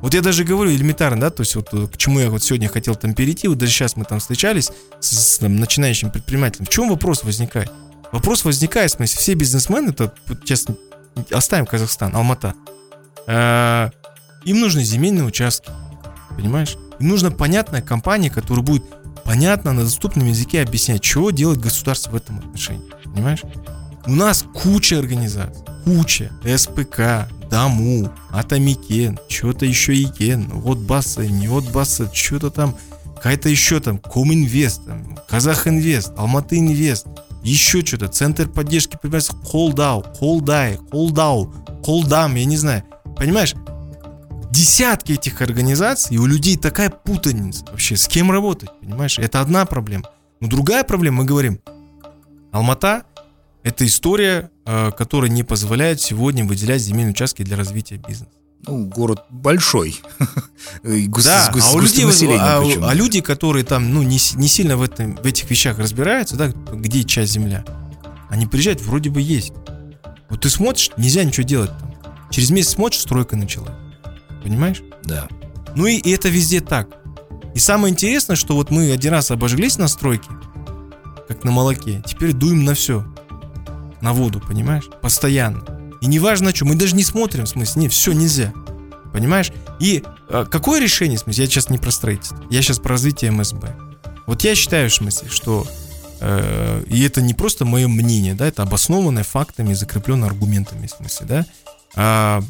[0.00, 2.94] Вот я даже говорю элементарно, да, то есть вот к чему я вот сегодня хотел
[2.94, 4.70] там перейти, вот даже сейчас мы там встречались
[5.00, 6.66] с, с там, начинающим предпринимателем.
[6.66, 7.72] В чем вопрос возникает?
[8.12, 10.66] Вопрос возникает, в смысле, все бизнесмены, это сейчас
[11.32, 12.54] оставим Казахстан, Алмата,
[13.28, 13.90] э,
[14.44, 15.70] им нужны земельные участки,
[16.36, 16.76] понимаешь?
[16.98, 18.84] Им нужна понятная компания, которая будет
[19.24, 23.42] понятно на доступном языке объяснять, что делает государство в этом отношении, понимаешь?
[24.06, 31.64] У нас куча организаций, куча, СПК, Даму, Атамикен, что-то еще Икен, вот Басы, не вот
[31.70, 32.76] Басы, что-то там,
[33.16, 37.06] какая-то еще там, Коминвест, там, Казахинвест, Алматы Инвест,
[37.42, 42.84] еще что-то, Центр поддержки предпринимательства, Холдау, Холдай, Холдау, Холдам, я не знаю.
[43.18, 43.54] Понимаешь,
[44.50, 49.18] десятки этих организаций, и у людей такая путаница вообще, с кем работать, понимаешь?
[49.18, 50.04] Это одна проблема.
[50.40, 51.60] Но другая проблема, мы говорим,
[52.52, 53.04] Алмата–
[53.62, 58.30] это история, э, которая не позволяет сегодня выделять земельные участки для развития бизнеса.
[58.66, 60.00] Ну, город большой.
[60.82, 62.04] да, а у людей,
[62.38, 66.36] а, а люди, которые там, ну, не, не сильно в, этом, в этих вещах разбираются,
[66.36, 67.64] да, где часть земля,
[68.30, 69.52] они приезжают, вроде бы есть.
[70.28, 71.87] Вот ты смотришь, нельзя ничего делать там.
[72.30, 73.74] Через месяц смотришь, стройка начала.
[74.42, 74.82] Понимаешь?
[75.04, 75.28] Да.
[75.74, 76.88] Ну и, и это везде так.
[77.54, 80.28] И самое интересное, что вот мы один раз обожглись на стройке,
[81.26, 83.04] как на молоке, теперь дуем на все.
[84.00, 84.88] На воду, понимаешь?
[85.02, 85.64] Постоянно.
[86.00, 88.52] И неважно что, мы даже не смотрим, в смысле, не, все нельзя.
[89.12, 89.50] Понимаешь?
[89.80, 93.30] И э, какое решение, в смысле, я сейчас не про строительство, я сейчас про развитие
[93.32, 93.74] МСБ.
[94.26, 95.66] Вот я считаю, в смысле, что
[96.20, 101.26] э, и это не просто мое мнение, да, это обоснованное фактами, закреплено аргументами, в смысле,
[101.26, 101.46] да.
[102.00, 102.42] А,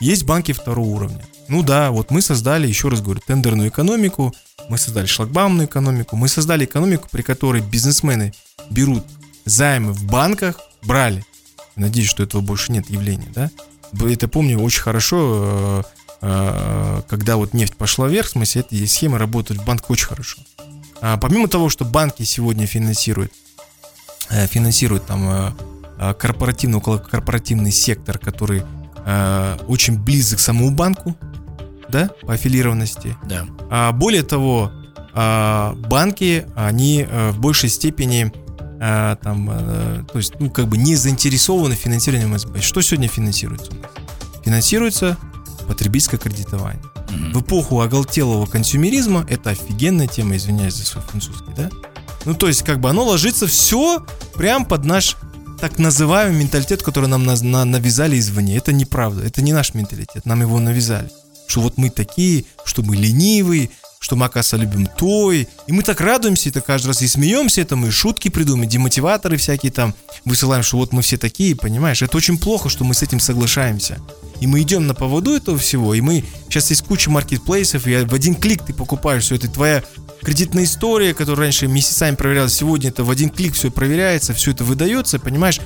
[0.00, 1.24] есть банки второго уровня.
[1.46, 4.34] Ну да, вот мы создали, еще раз говорю, тендерную экономику,
[4.68, 8.34] мы создали шлагбаумную экономику, мы создали экономику, при которой бизнесмены
[8.68, 9.04] берут
[9.44, 11.24] займы в банках, брали.
[11.76, 13.50] Надеюсь, что этого больше нет явления, да?
[13.92, 15.84] Это помню очень хорошо,
[16.22, 20.06] э, э, когда вот нефть пошла вверх, в смысле, эти схемы работают в банках очень
[20.06, 20.38] хорошо.
[21.00, 23.32] А помимо того, что банки сегодня финансируют,
[24.30, 25.56] э, финансируют там
[26.18, 28.62] корпоративный, около корпоративный сектор, который
[29.66, 31.16] очень близок к самому банку,
[31.88, 33.16] да, по аффилированности.
[33.28, 33.46] Да.
[33.70, 34.70] А, более того,
[35.12, 38.32] а, банки, они а, в большей степени
[38.80, 42.60] а, там, а, то есть, ну, как бы не заинтересованы в финансировании МСБ.
[42.60, 43.90] Что сегодня финансируется у нас?
[44.44, 45.18] Финансируется
[45.66, 46.82] потребительское кредитование.
[46.82, 47.32] Mm-hmm.
[47.32, 51.70] В эпоху оголтелого консюмеризма это офигенная тема, извиняюсь за свой французский, да?
[52.24, 55.16] Ну, то есть, как бы оно ложится все прям под наш
[55.60, 58.56] так называемый менталитет, который нам на, на, навязали извне.
[58.56, 61.10] Это неправда, это не наш менталитет, нам его навязали
[61.50, 65.46] что вот мы такие, что мы ленивые, что мы, оказывается, любим той.
[65.66, 69.70] И мы так радуемся это каждый раз и смеемся этому, и шутки придумаем, демотиваторы всякие
[69.70, 69.94] там
[70.24, 72.00] высылаем, что вот мы все такие, понимаешь?
[72.00, 73.98] Это очень плохо, что мы с этим соглашаемся.
[74.40, 76.24] И мы идем на поводу этого всего, и мы...
[76.48, 79.48] Сейчас есть куча маркетплейсов, и в один клик ты покупаешь все это.
[79.48, 79.84] Твоя
[80.22, 84.64] кредитная история, которая раньше месяцами проверялась, сегодня это в один клик все проверяется, все это
[84.64, 85.60] выдается, понимаешь?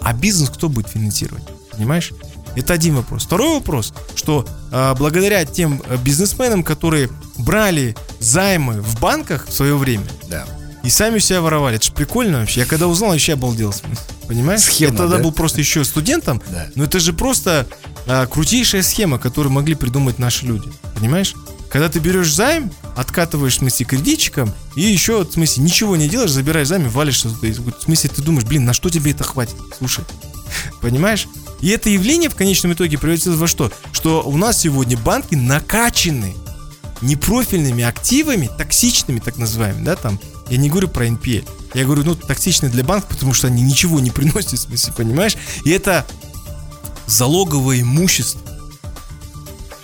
[0.00, 1.44] А бизнес кто будет финансировать?
[1.72, 2.12] Понимаешь?
[2.56, 3.24] Это один вопрос.
[3.24, 9.76] Второй вопрос, что э, благодаря тем э, бизнесменам, которые брали займы в банках в свое
[9.76, 10.44] время, да.
[10.82, 12.60] и сами себя воровали, это же прикольно вообще.
[12.60, 13.72] Я когда узнал, вообще обалдел.
[14.26, 14.62] Понимаешь?
[14.62, 15.22] Схема, Я тогда да?
[15.22, 16.66] был просто еще студентом, да.
[16.74, 17.66] но это же просто
[18.06, 20.68] э, крутейшая схема, которую могли придумать наши люди.
[20.96, 21.34] Понимаешь?
[21.70, 26.30] Когда ты берешь займ, откатываешь, в смысле, кредитчиком, и еще, в смысле, ничего не делаешь,
[26.30, 27.24] забираешь займ и валишь.
[27.24, 29.56] В смысле, ты думаешь, блин, на что тебе это хватит?
[29.76, 30.04] Слушай,
[30.80, 31.26] понимаешь?
[31.60, 33.70] И это явление в конечном итоге превратилось во что?
[33.92, 36.34] Что у нас сегодня банки накачаны
[37.00, 42.14] непрофильными активами, токсичными так называемыми, да, там, я не говорю про NPL, я говорю, ну,
[42.14, 45.36] токсичные для банка, потому что они ничего не приносят, в смысле, понимаешь?
[45.64, 46.06] И это
[47.06, 48.40] залоговое имущество.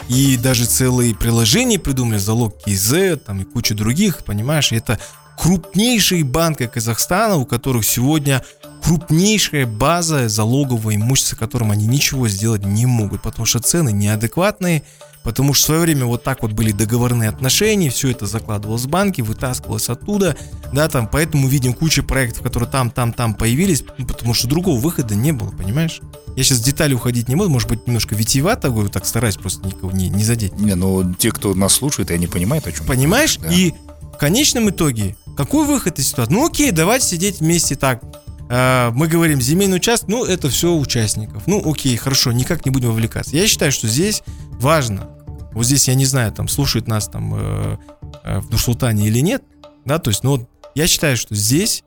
[0.08, 4.72] И даже целые приложения придумали, залог КИЗ, там и куча других, понимаешь?
[4.72, 4.98] Это
[5.38, 8.44] крупнейшие банки Казахстана, у которых сегодня
[8.82, 14.82] крупнейшая база залогового имущества, которым они ничего сделать не могут, потому что цены неадекватные,
[15.24, 18.88] потому что в свое время вот так вот были договорные отношения, все это закладывалось в
[18.88, 20.36] банки, вытаскивалось оттуда,
[20.72, 24.78] да, там, поэтому видим кучу проектов, которые там, там, там появились, ну, потому что другого
[24.78, 26.00] выхода не было, понимаешь?
[26.36, 29.66] Я сейчас в детали уходить не буду, может быть, немножко витиевато, говорю, так стараюсь просто
[29.66, 30.58] никого не, не задеть.
[30.58, 32.86] Не, ну, те, кто нас слушает, они понимают, о чем.
[32.86, 33.38] Понимаешь?
[33.38, 33.48] Да.
[33.50, 33.72] И
[34.12, 36.34] в конечном итоге, какой выход из ситуации?
[36.34, 38.02] Ну, окей, давайте сидеть вместе так,
[38.50, 41.44] а, мы говорим земельный участок, ну это все участников.
[41.46, 43.34] Ну окей, хорошо, никак не будем вовлекаться.
[43.36, 44.22] Я считаю, что здесь
[44.60, 45.08] важно.
[45.54, 47.76] Вот здесь я не знаю, там слушает нас там э,
[48.24, 49.42] э, в Нур-Султане или нет,
[49.84, 51.84] да, то есть, но ну, я считаю, что здесь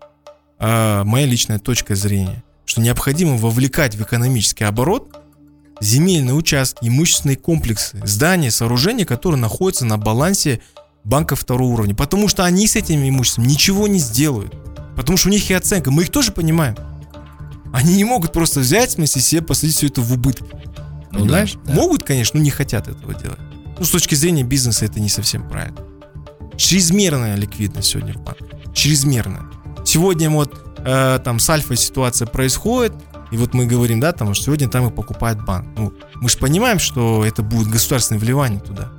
[0.59, 5.21] э, моя личная точка зрения, что необходимо вовлекать в экономический оборот
[5.79, 10.61] земельные участки, имущественные комплексы, здания, сооружения, которые находятся на балансе
[11.03, 14.53] банка второго уровня, потому что они с этим имуществом ничего не сделают.
[14.95, 15.91] Потому что у них и оценка.
[15.91, 16.75] Мы их тоже понимаем.
[17.71, 20.45] Они не могут просто взять, в смысле, себе посадить все это в убытки.
[21.11, 21.55] Ну, Понимаешь?
[21.65, 21.73] Да.
[21.73, 23.39] Могут, конечно, но не хотят этого делать.
[23.79, 25.79] Ну, с точки зрения бизнеса это не совсем правильно.
[26.57, 28.45] Чрезмерная ликвидность сегодня в банке.
[28.73, 29.43] Чрезмерная.
[29.85, 32.93] Сегодня вот э, там с альфа ситуация происходит,
[33.31, 35.67] и вот мы говорим, да, там, что сегодня там и покупает банк.
[35.77, 38.91] Ну, мы же понимаем, что это будет государственное вливание туда.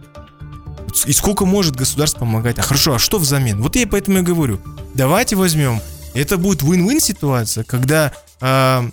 [1.06, 2.58] И сколько может государство помогать?
[2.58, 3.60] А хорошо, а что взамен?
[3.60, 4.60] Вот я поэтому и говорю,
[4.94, 5.80] давайте возьмем.
[6.14, 8.90] Это будет win-win ситуация, когда э,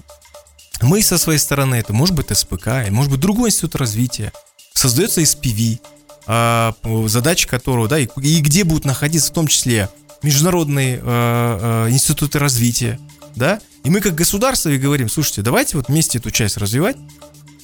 [0.82, 4.32] мы со своей стороны, это может быть СПК, может быть другой институт развития,
[4.76, 5.80] создается SPV,
[6.28, 6.76] а,
[7.08, 9.90] задача которого, да, и, и где будут находиться в том числе
[10.22, 13.00] международные э, э, институты развития,
[13.36, 16.98] да, и мы как государство и говорим, слушайте, давайте вот вместе эту часть развивать,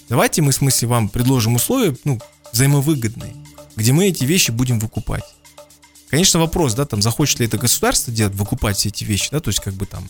[0.09, 2.19] давайте мы, в смысле, вам предложим условия, ну,
[2.51, 3.35] взаимовыгодные,
[3.75, 5.23] где мы эти вещи будем выкупать.
[6.09, 9.49] Конечно, вопрос, да, там, захочет ли это государство делать, выкупать все эти вещи, да, то
[9.49, 10.07] есть, как бы там,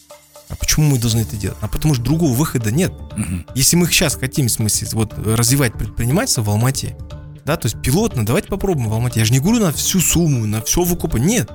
[0.52, 1.58] а почему мы должны это делать?
[1.62, 2.92] А потому что другого выхода нет.
[2.92, 3.46] Угу.
[3.56, 6.98] Если мы сейчас хотим, в смысле, вот развивать предпринимательство в Алмате,
[7.46, 9.20] да, то есть пилотно, давайте попробуем в Алмате.
[9.20, 11.50] Я же не говорю на всю сумму, на все выкупать, нет.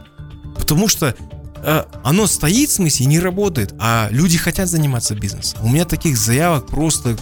[0.56, 1.14] Потому что
[1.62, 5.60] э, оно стоит, в смысле, и не работает, а люди хотят заниматься бизнесом.
[5.62, 7.16] У меня таких заявок просто,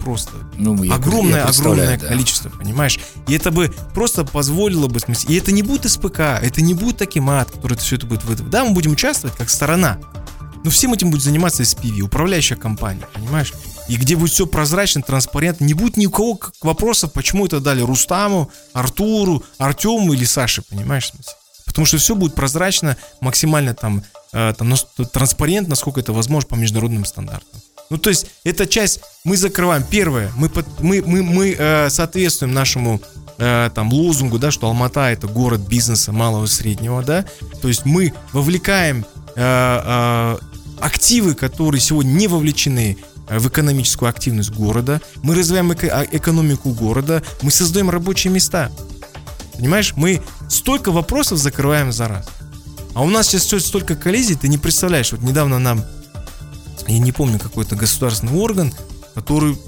[0.00, 2.06] просто ну, огромное, огромное да.
[2.06, 2.98] количество, понимаешь?
[3.26, 6.74] И это бы просто позволило бы, в смысле, и это не будет СПК, это не
[6.74, 8.50] будет таким ад, который все это будет выдавать.
[8.50, 9.98] Да, мы будем участвовать как сторона,
[10.68, 13.54] но всем этим будет заниматься SPV, управляющая компания, понимаешь?
[13.88, 17.80] И где будет все прозрачно, транспарентно, не будет ни у кого вопросов, почему это дали
[17.80, 21.10] Рустаму, Артуру, Артему или Саше, понимаешь?
[21.64, 24.02] Потому что все будет прозрачно, максимально там,
[24.34, 24.74] э, там
[25.10, 27.62] транспарентно, насколько это возможно по международным стандартам.
[27.88, 29.82] Ну, то есть, эта часть мы закрываем.
[29.90, 30.50] Первое, мы,
[30.80, 33.00] мы, мы, мы э, соответствуем нашему
[33.38, 37.24] э, там лозунгу, да, что Алмата это город бизнеса малого и среднего, да.
[37.62, 40.38] То есть мы вовлекаем э, э,
[40.80, 47.22] активы, которые сегодня не вовлечены в экономическую активность города, мы развиваем эко- а, экономику города,
[47.42, 48.70] мы создаем рабочие места.
[49.56, 52.28] Понимаешь, мы столько вопросов закрываем за раз.
[52.94, 55.12] А у нас сейчас столько коллизий, ты не представляешь.
[55.12, 55.84] Вот недавно нам,
[56.86, 58.72] я не помню, какой-то государственный орган,
[59.14, 59.58] который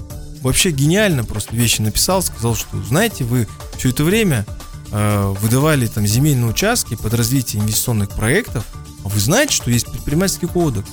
[0.41, 3.47] вообще гениально просто вещи написал, сказал, что, знаете, вы
[3.77, 4.45] все это время
[4.91, 8.65] э, выдавали там земельные участки под развитие инвестиционных проектов,
[9.03, 10.89] а вы знаете, что есть предпринимательский кодекс.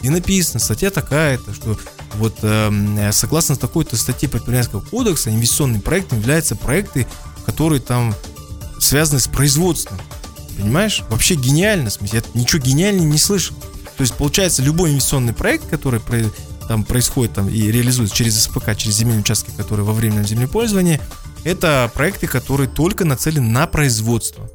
[0.00, 1.78] И написано, статья такая-то, что
[2.14, 7.06] вот э, согласно такой-то статье предпринимательского кодекса инвестиционным проектом являются проекты,
[7.46, 8.14] которые там
[8.80, 9.98] связаны с производством.
[10.56, 11.02] Понимаешь?
[11.08, 13.56] Вообще гениально, в смысле, я ничего гениальнее не слышал.
[13.96, 16.00] То есть, получается, любой инвестиционный проект, который
[16.68, 21.00] там происходит там, и реализуется через СПК, через земельные участки, которые во временном землепользовании,
[21.44, 24.50] это проекты, которые только нацелены на производство.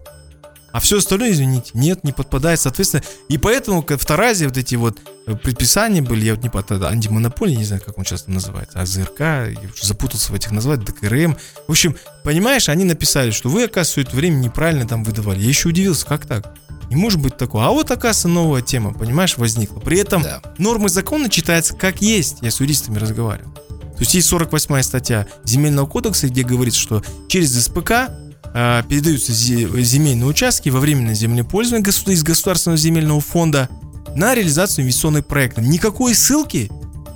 [0.71, 3.03] А все остальное, извините, нет, не подпадает, соответственно.
[3.30, 7.56] И поэтому в Таразе вот эти вот э, предписания были, я вот не помню, антимонополия,
[7.56, 11.38] не знаю, как он сейчас называется, АЗРК, я уже запутался в этих названиях, ДКРМ.
[11.67, 15.39] В общем, понимаешь, они написали, что вы, оказывается, все это время неправильно там выдавали.
[15.39, 16.53] Я еще удивился, как так?
[16.89, 17.65] Не может быть такого.
[17.65, 19.80] А вот, оказывается, новая тема, понимаешь, возникла.
[19.80, 20.41] При этом да.
[20.58, 22.38] нормы закона читаются как есть.
[22.41, 23.51] Я с юристами разговаривал.
[23.51, 28.12] То есть есть 48 статья Земельного кодекса, где говорится, что через СПК
[28.58, 33.70] э, передаются земельные участки во временное землепользование из Государственного земельного фонда
[34.15, 35.63] на реализацию инвестиционных проектов.
[35.63, 36.72] Никакой ссылки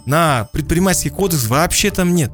[0.05, 2.31] на предпринимательский кодекс вообще там нет.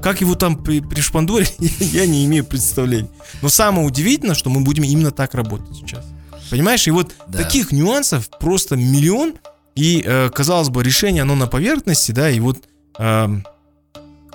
[0.00, 3.10] Как его там при, пришпандурили, я не имею представления.
[3.42, 6.04] Но самое удивительное, что мы будем именно так работать сейчас.
[6.48, 7.38] Понимаешь, и вот да.
[7.38, 9.34] таких нюансов просто миллион,
[9.74, 12.58] и, э, казалось бы, решение, оно на поверхности, да, и вот
[12.98, 13.28] э,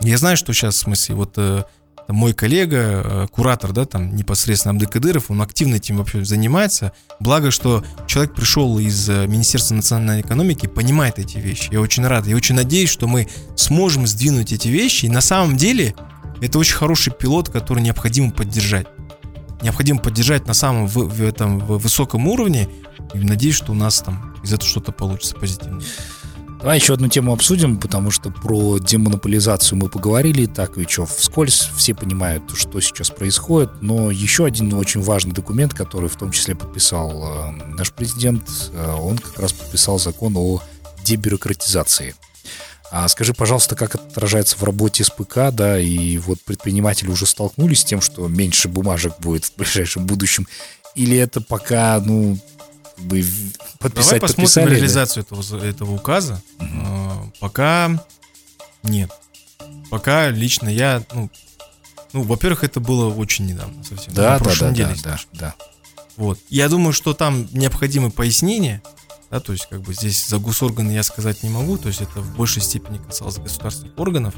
[0.01, 1.63] я знаю, что сейчас, в смысле, вот э,
[2.11, 6.93] мой коллега, э, куратор, да, там непосредственно Абды Кадыров, он активно этим вообще занимается.
[7.19, 11.69] Благо, что человек пришел из э, Министерства национальной экономики, понимает эти вещи.
[11.71, 12.27] Я очень рад.
[12.27, 15.05] Я очень надеюсь, что мы сможем сдвинуть эти вещи.
[15.05, 15.95] И на самом деле
[16.41, 18.87] это очень хороший пилот, который необходимо поддержать.
[19.61, 22.67] Необходимо поддержать на самом в, в этом в высоком уровне.
[23.13, 25.83] И надеюсь, что у нас там из этого что-то получится позитивное.
[26.61, 31.71] Давай еще одну тему обсудим, потому что про демонополизацию мы поговорили, так ведь что, вскользь
[31.75, 36.53] все понимают, что сейчас происходит, но еще один очень важный документ, который в том числе
[36.53, 38.43] подписал э, наш президент,
[38.73, 40.61] э, он как раз подписал закон о
[41.03, 42.13] дебюрократизации.
[42.91, 47.79] А скажи, пожалуйста, как это отражается в работе СПК, да, и вот предприниматели уже столкнулись
[47.79, 50.45] с тем, что меньше бумажек будет в ближайшем будущем,
[50.93, 52.37] или это пока, ну,
[53.03, 53.23] бы
[53.79, 56.41] подписать, Давай посмотрим реализацию этого, этого указа.
[56.59, 57.33] Угу.
[57.39, 58.03] Пока
[58.83, 59.11] нет.
[59.89, 61.29] Пока лично я, ну,
[62.13, 64.13] ну, во-первых, это было очень недавно совсем.
[64.13, 65.55] Да, да, да, неделе, да, да, да.
[66.17, 66.39] Вот.
[66.49, 68.81] Я думаю, что там необходимы пояснения,
[69.29, 72.21] да, то есть как бы здесь за госорганы я сказать не могу, то есть это
[72.21, 74.35] в большей степени касалось государственных органов.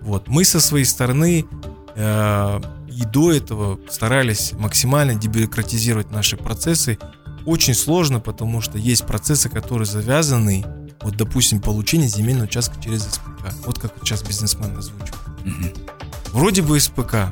[0.00, 0.28] Вот.
[0.28, 1.46] Мы со своей стороны
[1.94, 6.98] э, и до этого старались максимально дебюрократизировать наши процессы
[7.46, 10.64] очень сложно, потому что есть процессы, которые завязаны,
[11.02, 13.52] вот, допустим, получение земельного участка через СПК.
[13.66, 15.14] Вот как сейчас бизнесмен озвучил.
[15.44, 16.38] Угу.
[16.38, 17.28] Вроде бы СПК,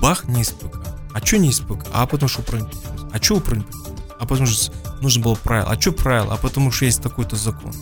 [0.00, 0.78] бах, не СПК.
[1.12, 1.86] А что не СПК?
[1.92, 2.74] А потому что управление
[3.12, 3.72] А что управление
[4.20, 5.70] А потому что нужно было правило.
[5.70, 6.34] А что правило?
[6.34, 7.72] А потому что есть такой-то закон.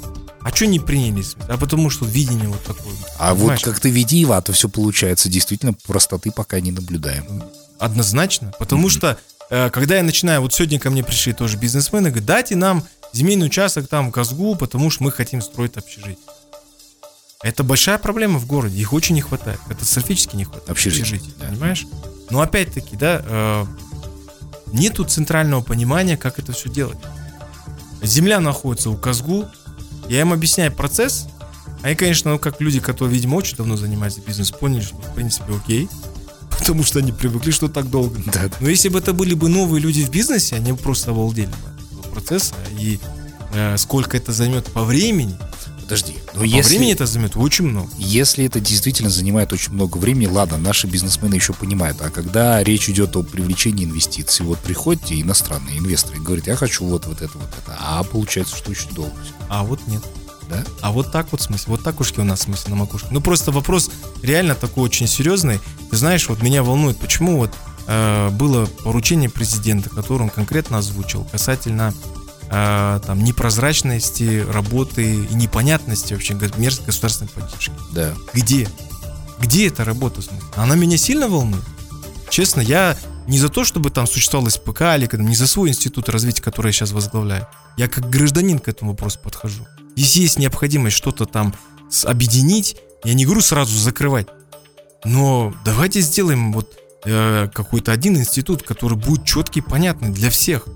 [0.40, 1.36] А что не принялись?
[1.48, 2.92] А потому что видение вот такое.
[3.18, 3.61] А понимаешь?
[3.64, 5.28] вот как ты веди его, а то все получается.
[5.28, 7.24] Действительно, простоты пока не наблюдаем.
[7.78, 8.52] Однозначно.
[8.59, 8.90] Потому mm-hmm.
[8.90, 9.18] что
[9.72, 12.82] когда я начинаю, вот сегодня ко мне пришли тоже бизнесмены, говорят, дайте нам
[13.12, 16.16] земельный участок там в Казгу, потому что мы хотим строить общежитие.
[17.42, 20.70] Это большая проблема в городе, их очень не хватает, катастрофически не хватает.
[20.70, 21.46] Общежитий, да.
[21.46, 21.86] понимаешь?
[22.30, 23.66] Но опять-таки, да, э,
[24.72, 26.98] нету центрального понимания, как это все делать.
[28.02, 29.46] Земля находится у Казгу,
[30.09, 31.26] я им объясняю процесс,
[31.82, 35.55] они, конечно, ну, как люди, которые, видимо, очень давно занимаются бизнесом, поняли, что, в принципе,
[35.55, 35.88] окей,
[36.59, 38.20] потому что они привыкли, что так долго.
[38.26, 38.50] Да.
[38.61, 41.74] Но если бы это были бы новые люди в бизнесе, они бы просто обалдели бы
[42.12, 42.98] процесса, и
[43.55, 45.36] э, сколько это займет по времени,
[45.84, 46.14] Подожди.
[46.32, 47.90] Но по если, времени это займет очень много.
[47.98, 52.00] если это действительно занимает очень много времени, ладно, наши бизнесмены еще понимают.
[52.00, 56.86] А когда речь идет о привлечении инвестиций, вот приходите иностранные инвесторы и говорят, я хочу
[56.86, 57.76] вот, вот это, вот это.
[57.78, 59.12] А получается, что очень долго.
[59.50, 60.02] А вот нет.
[60.49, 60.62] Да?
[60.82, 63.09] А вот так вот в смысле, вот так ушки у нас в смысле на макушке.
[63.11, 63.90] Ну просто вопрос
[64.22, 65.61] реально такой очень серьезный.
[65.90, 67.51] Ты знаешь, вот меня волнует, почему вот
[67.86, 71.95] э, было поручение президента, которое он конкретно озвучил касательно
[72.51, 77.72] э, там непрозрачности работы и непонятности вообще го- мер государственной поддержки.
[77.92, 78.12] Да.
[78.32, 78.68] Где?
[79.40, 80.20] Где эта работа?
[80.57, 81.64] Она меня сильно волнует.
[82.30, 86.42] Честно, я не за то, чтобы там существовал СПК или не за свой институт развития,
[86.42, 87.46] который я сейчас возглавляю.
[87.76, 89.66] Я как гражданин к этому вопросу подхожу.
[89.96, 91.54] Если есть необходимость что-то там
[92.04, 94.26] объединить, я не говорю сразу закрывать.
[95.04, 100.66] Но давайте сделаем вот э, какой-то один институт, который будет четкий, понятный для всех.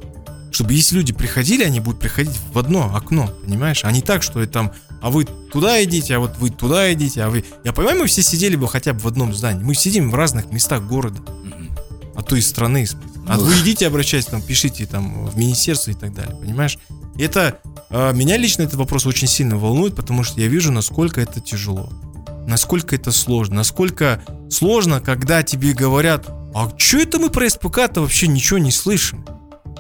[0.51, 3.85] Чтобы если люди приходили, они будут приходить в одно окно, понимаешь?
[3.85, 4.73] А не так, что это там,
[5.03, 7.45] а вы туда идите, а вот вы туда идите, а вы...
[7.65, 9.63] Я понимаю, мы все сидели бы хотя бы в одном здании.
[9.63, 11.68] Мы сидим в разных местах города, Мгм.
[12.19, 12.85] А то и страны.
[13.29, 16.77] А Ну, вы идите, обращайтесь, там, пишите там в министерство и так далее, понимаешь?
[17.17, 17.61] И Это
[17.91, 21.89] э, меня лично этот вопрос очень сильно волнует, потому что я вижу, насколько это тяжело,
[22.49, 28.27] насколько это сложно, насколько сложно, когда тебе говорят, а что это мы про СПК-то вообще
[28.27, 29.25] ничего не слышим?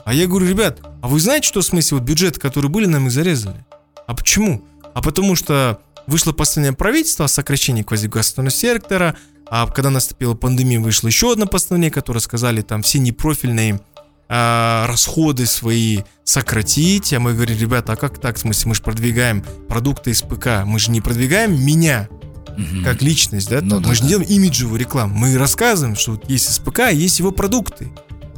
[0.04, 3.08] А я говорю, ребят, а вы знаете, что в смысле вот бюджеты, которые были, нам
[3.08, 3.66] их зарезали?
[4.06, 4.62] А почему?
[4.94, 9.16] А потому что вышло постановление правительства о сокращении квазигосударственного сектора,
[9.50, 13.80] а когда наступила пандемия, вышло еще одно постановление, которое сказали там все непрофильные
[14.28, 17.12] а, расходы свои сократить.
[17.14, 18.36] А мы говорим, ребята, а как так?
[18.36, 22.08] В смысле, мы же продвигаем продукты из ПК, мы же не продвигаем меня
[22.56, 22.82] Мгм.
[22.84, 23.60] как личность, да?
[23.62, 23.82] Ну там.
[23.82, 25.14] да, мы же не делаем имиджевую рекламу.
[25.14, 27.92] Мы рассказываем, что вот есть СПК, а есть его продукты.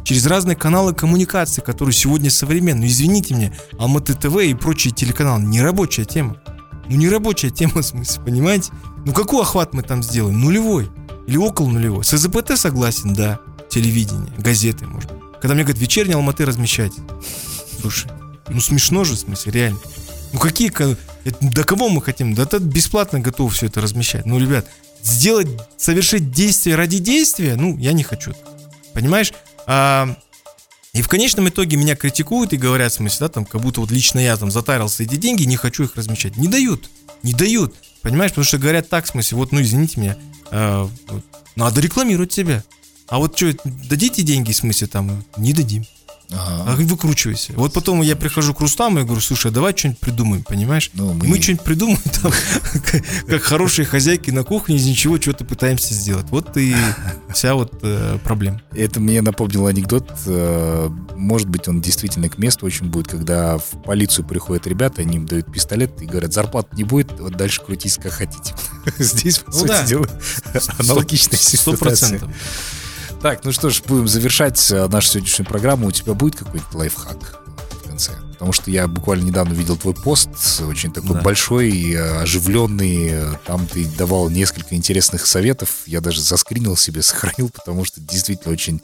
[0.05, 2.81] Через разные каналы коммуникации, которые сегодня современны.
[2.83, 5.43] Ну, Извините меня, Алматы ТВ и прочие телеканалы.
[5.45, 6.37] Не рабочая тема.
[6.89, 8.73] Ну, не рабочая тема, в смысле, понимаете?
[9.07, 10.41] Ну, какой охват мы там сделаем?
[10.41, 10.91] Нулевой.
[11.31, 12.03] Или около нулевой.
[12.03, 13.39] С ЗПТ согласен, да.
[13.71, 15.13] Телевидение, газеты, может.
[15.41, 16.91] Когда мне говорят, вечерний Алматы размещать.
[17.81, 18.11] Слушай,
[18.49, 19.79] ну смешно же, в смысле, реально.
[20.33, 20.73] Ну какие,
[21.41, 22.35] до кого мы хотим?
[22.35, 24.27] Да это бесплатно готов все это размещать.
[24.27, 24.67] Ну, ребят,
[25.05, 28.35] сделать, совершить действие ради действия, ну, я не хочу.
[28.93, 29.33] Понимаешь?
[29.69, 30.17] А,
[30.95, 33.93] и в конечном итоге меня критикуют и говорят, в смысле, да, там, как будто вот
[33.93, 36.37] лично я там затарился эти деньги, не хочу их размещать.
[36.37, 36.91] Не дают,
[37.23, 37.77] не дают.
[38.03, 40.17] Понимаешь, потому что говорят так, в смысле, вот, ну, извините меня,
[40.51, 41.25] вот,
[41.57, 42.63] надо рекламировать себя.
[43.09, 45.85] А вот что, дадите деньги, в смысле, там, не дадим.
[46.33, 46.83] А Ага.
[46.85, 47.53] выкручивайся.
[47.57, 50.91] Вот потом я прихожу к Рустаму и говорю, слушай, а давай что-нибудь придумаем, понимаешь?
[50.95, 52.33] Ну, мы мы- что-нибудь придумаем там,
[53.29, 56.27] как- хорошие хозяйки на кухне, из ничего что-то пытаемся сделать.
[56.31, 56.75] Вот и
[57.35, 58.63] вся вот э, проблема.
[58.73, 60.09] Это мне напомнил анекдот.
[60.27, 65.17] э, Может быть, он действительно к месту очень будет, когда в полицию приходят ребята, они
[65.17, 68.55] им дают пистолет и говорят, зарплат не будет, вот дальше крутись как хотите.
[68.99, 70.07] Здесь, по Ну сути дела,
[70.79, 71.77] аналогичная Сто ситуация.
[71.77, 72.31] процентов.
[73.23, 75.89] Так, ну что ж, будем завершать э, нашу сегодняшнюю программу.
[75.89, 78.13] У тебя будет какой-нибудь лайфхак в конце?
[78.33, 80.31] Потому что я буквально недавно видел твой пост,
[80.63, 81.21] очень такой Да.
[81.21, 83.37] большой, э, оживленный.
[83.47, 85.83] Там ты давал несколько интересных советов.
[85.85, 88.81] Я даже заскринил себе, сохранил, потому что действительно очень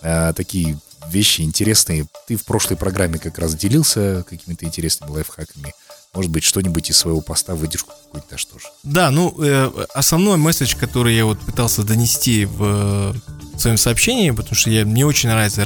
[0.00, 0.78] э, такие
[1.10, 2.06] вещи интересные.
[2.26, 5.74] Ты в прошлой программе как раз делился какими-то интересными лайфхаками.
[6.14, 8.66] Может быть, что-нибудь из своего поста выдержку какую-то дашь тоже.
[8.82, 13.14] Да, ну, э, основной месседж, который я вот пытался донести в,
[13.54, 15.62] э, своем сообщении, потому что я, мне очень нравится.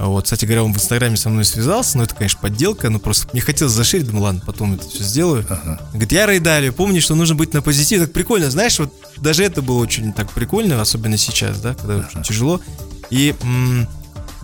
[0.00, 2.98] А Вот, кстати говоря, он в Инстаграме со мной связался, но это, конечно, подделка, но
[2.98, 5.44] просто мне хотелось заширить, думаю, ладно, потом это все сделаю.
[5.50, 5.78] Ага.
[5.90, 8.06] Говорит, я Рэй Далио, помни, что нужно быть на позитиве.
[8.06, 12.22] Так прикольно, знаешь, вот даже это было очень так прикольно, особенно сейчас, да, когда очень
[12.22, 12.62] тяжело.
[13.10, 13.86] И м,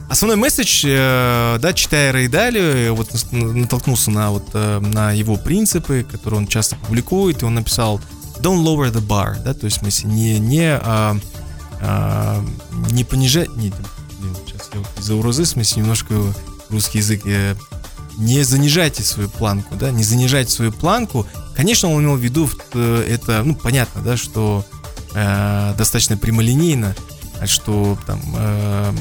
[0.09, 6.39] основной месседж, э, да, читая Рэй вот натолкнулся на вот э, на его принципы, которые
[6.39, 8.01] он часто публикует, и он написал
[8.41, 11.17] "Don't lower the bar", да, то есть в смысле не не а,
[11.81, 12.45] а,
[12.91, 13.73] не понижать, не,
[14.47, 16.15] сейчас я вот из-за урозы, в смысле немножко
[16.71, 17.55] русский язык э,
[18.17, 21.27] не занижайте свою планку, да, не занижайте свою планку.
[21.55, 24.65] Конечно, он имел в виду э, это, ну, понятно, да, что
[25.15, 26.95] э, достаточно прямолинейно,
[27.45, 28.93] что там, э,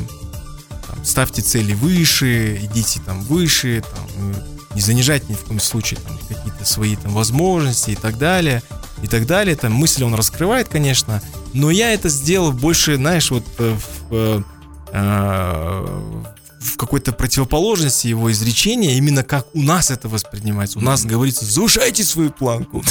[1.05, 6.17] ставьте цели выше, идите там выше, там, э, не занижать ни в коем случае там,
[6.27, 8.61] какие-то свои там возможности и так далее,
[9.01, 9.55] и так далее.
[9.55, 11.21] Там мысли он раскрывает, конечно,
[11.53, 13.77] но я это сделал больше, знаешь, вот э,
[14.09, 14.43] в,
[14.91, 16.23] э,
[16.66, 20.80] в какой-то противоположности его изречения, именно как у нас это воспринимается.
[20.80, 22.84] У нас говорится, завышайте свою планку,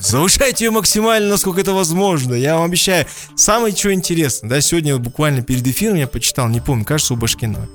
[0.00, 2.34] завышайте ее максимально, насколько это возможно.
[2.34, 3.06] Я вам обещаю.
[3.36, 7.68] Самое что интересно, да, сегодня буквально перед эфиром я почитал, не помню, кажется, у Башкина,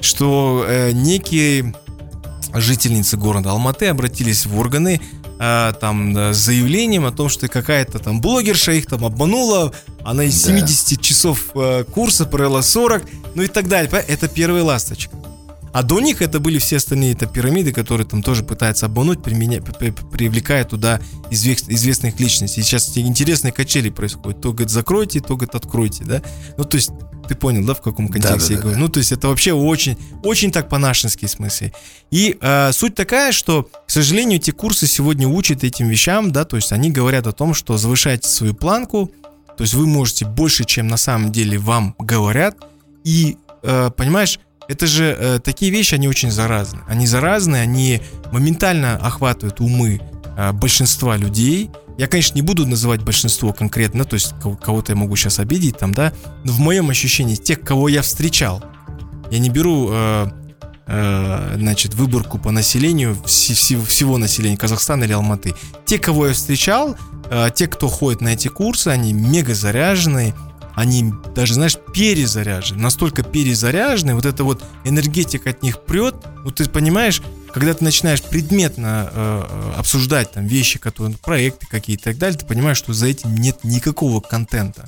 [0.00, 1.74] что э, некие
[2.54, 5.00] жительницы города Алматы обратились в органы
[5.42, 9.72] э, там с заявлением о том, что какая-то там блогерша их там обманула,
[10.04, 11.02] она из 70 да.
[11.02, 13.02] часов э, курса провела 40,
[13.34, 13.90] ну и так далее.
[14.06, 15.16] Это первая ласточка.
[15.72, 19.62] А до них это были все остальные это пирамиды, которые там тоже пытаются обмануть, применя,
[19.62, 21.00] привлекая туда
[21.30, 22.60] известных личностей.
[22.60, 24.40] И сейчас интересные качели происходят.
[24.40, 26.22] То, говорит, закройте, то, говорит, откройте, да.
[26.58, 26.90] Ну, то есть,
[27.26, 28.76] ты понял, да, в каком контексте да, да, я говорю?
[28.76, 28.80] Да.
[28.80, 31.72] Ну, то есть, это вообще очень, очень так по-нашенски смысле.
[32.10, 36.56] И э, суть такая, что, к сожалению, эти курсы сегодня учат этим вещам, да, то
[36.56, 39.10] есть, они говорят о том, что завышайте свою планку,
[39.56, 42.56] то есть, вы можете больше, чем на самом деле вам говорят,
[43.04, 44.38] и, э, понимаешь,
[44.68, 46.80] это же э, такие вещи, они очень заразны.
[46.88, 48.00] Они заразны, они
[48.32, 50.00] моментально охватывают умы
[50.36, 51.70] э, большинства людей.
[51.98, 55.92] Я, конечно, не буду называть большинство конкретно, то есть кого-то я могу сейчас обидеть там,
[55.94, 56.12] да,
[56.44, 58.64] но в моем ощущении тех, кого я встречал,
[59.30, 60.26] я не беру, э,
[60.86, 65.54] э, значит, выборку по населению вс- вс- всего населения Казахстана или Алматы.
[65.84, 66.96] Те, кого я встречал,
[67.30, 70.34] э, те, кто ходит на эти курсы, они мега заряженные,
[70.74, 76.14] они даже, знаешь, перезаряжены, настолько перезаряжены, вот эта вот энергетика от них прет,
[76.44, 82.10] вот ты понимаешь, когда ты начинаешь предметно э, э обсуждать там вещи, которые, проекты какие-то
[82.10, 84.86] и так далее, ты понимаешь, что за этим нет никакого контента.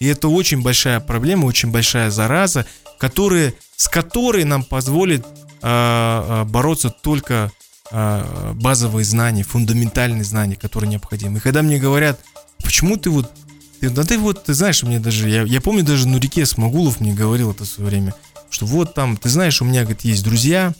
[0.00, 2.66] И это очень большая проблема, очень большая зараза,
[2.98, 5.24] которая, с которой нам позволит
[5.62, 7.50] э, э бороться только
[7.90, 11.38] э, базовые знания, фундаментальные знания, которые необходимы.
[11.38, 12.20] И когда мне говорят,
[12.62, 13.30] почему ты вот
[13.90, 17.50] да ты вот, ты знаешь, мне даже, я, я помню даже Нурике Смогулов мне говорил
[17.50, 18.14] это в свое время,
[18.50, 20.74] что вот там, ты знаешь, у меня, говорит, есть друзья,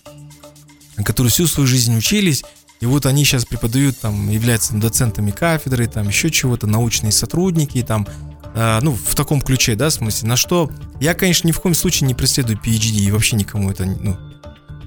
[1.05, 2.45] которые всю свою жизнь учились,
[2.81, 8.07] и вот они сейчас преподают, там, являются доцентами кафедры, там, еще чего-то, научные сотрудники, там,
[8.55, 11.75] э, ну, в таком ключе, да, в смысле, на что я, конечно, ни в коем
[11.75, 14.17] случае не преследую PhD, и вообще никому это, ну,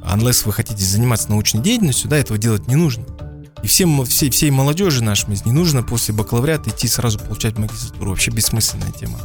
[0.03, 3.03] unless вы хотите заниматься научной деятельностью, да, этого делать не нужно.
[3.63, 8.11] И всем, всей, всей молодежи нашей не нужно после бакалавриата идти сразу получать магистратуру.
[8.11, 9.19] Вообще бессмысленная тема.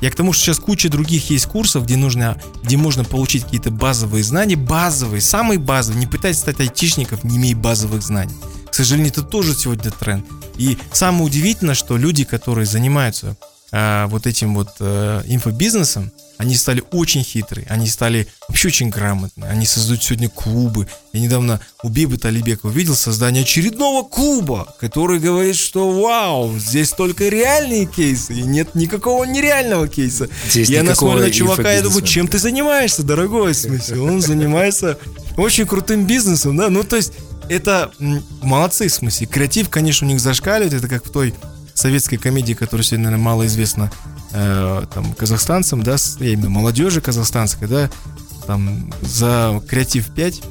[0.00, 3.70] Я к тому, что сейчас куча других есть курсов, где нужно, где можно получить какие-то
[3.70, 6.00] базовые знания, базовые, самые базовые.
[6.00, 8.34] Не пытайтесь стать айтишников, не имея базовых знаний.
[8.70, 10.24] К сожалению, это тоже сегодня тренд.
[10.56, 13.36] И самое удивительное, что люди, которые занимаются
[13.72, 16.10] э, вот этим вот э, инфобизнесом,
[16.40, 20.88] они стали очень хитрые, они стали вообще очень грамотные, они создают сегодня клубы.
[21.12, 27.28] Я недавно у Бибы Талибека увидел создание очередного клуба, который говорит, что вау, здесь только
[27.28, 30.30] реальные кейсы, и нет никакого нереального кейса.
[30.48, 34.00] Здесь я насмотрел на чувака, я думаю, чем ты занимаешься, дорогой, в смысле?
[34.00, 34.98] Он занимается
[35.36, 37.12] очень крутым бизнесом, да, ну то есть
[37.50, 37.92] это
[38.40, 39.26] молодцы, в смысле.
[39.26, 41.34] Креатив, конечно, у них зашкаливает, это как в той
[41.74, 43.92] советской комедии, которая сегодня, наверное, мало известна
[44.32, 47.90] э, там, казахстанцам, да, я имею молодежи казахстанской, да,
[48.46, 50.42] там за креатив 5,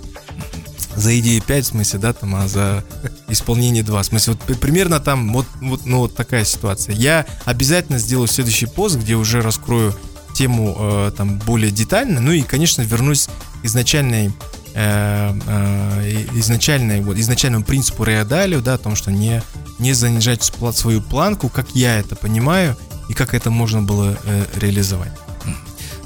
[0.96, 2.84] за идею 5, в смысле, да, там, а за
[3.28, 4.02] исполнение 2.
[4.02, 6.96] В смысле, вот примерно там вот, вот, ну, вот такая ситуация.
[6.96, 9.96] Я обязательно сделаю следующий пост, где уже раскрою
[10.34, 13.28] тему э, там более детально, ну и, конечно, вернусь
[13.62, 14.32] к изначальной
[14.74, 19.42] э, э, изначальной, вот, изначальному принципу Реодалио, да, о том, что не,
[19.80, 22.78] не занижать свою планку, как я это понимаю,
[23.10, 25.12] и как это можно было э, реализовать.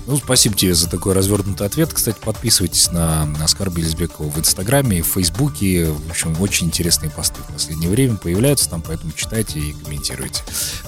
[0.05, 1.93] Ну, спасибо тебе за такой развернутый ответ.
[1.93, 5.85] Кстати, подписывайтесь на Оскар Белизбекова в Инстаграме, в Фейсбуке.
[5.85, 10.43] В общем, очень интересные посты в последнее время появляются там, поэтому читайте и комментируйте.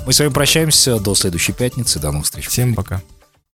[0.06, 2.00] Мы с вами прощаемся до следующей пятницы.
[2.00, 2.48] До новых встреч.
[2.48, 3.02] Всем пока.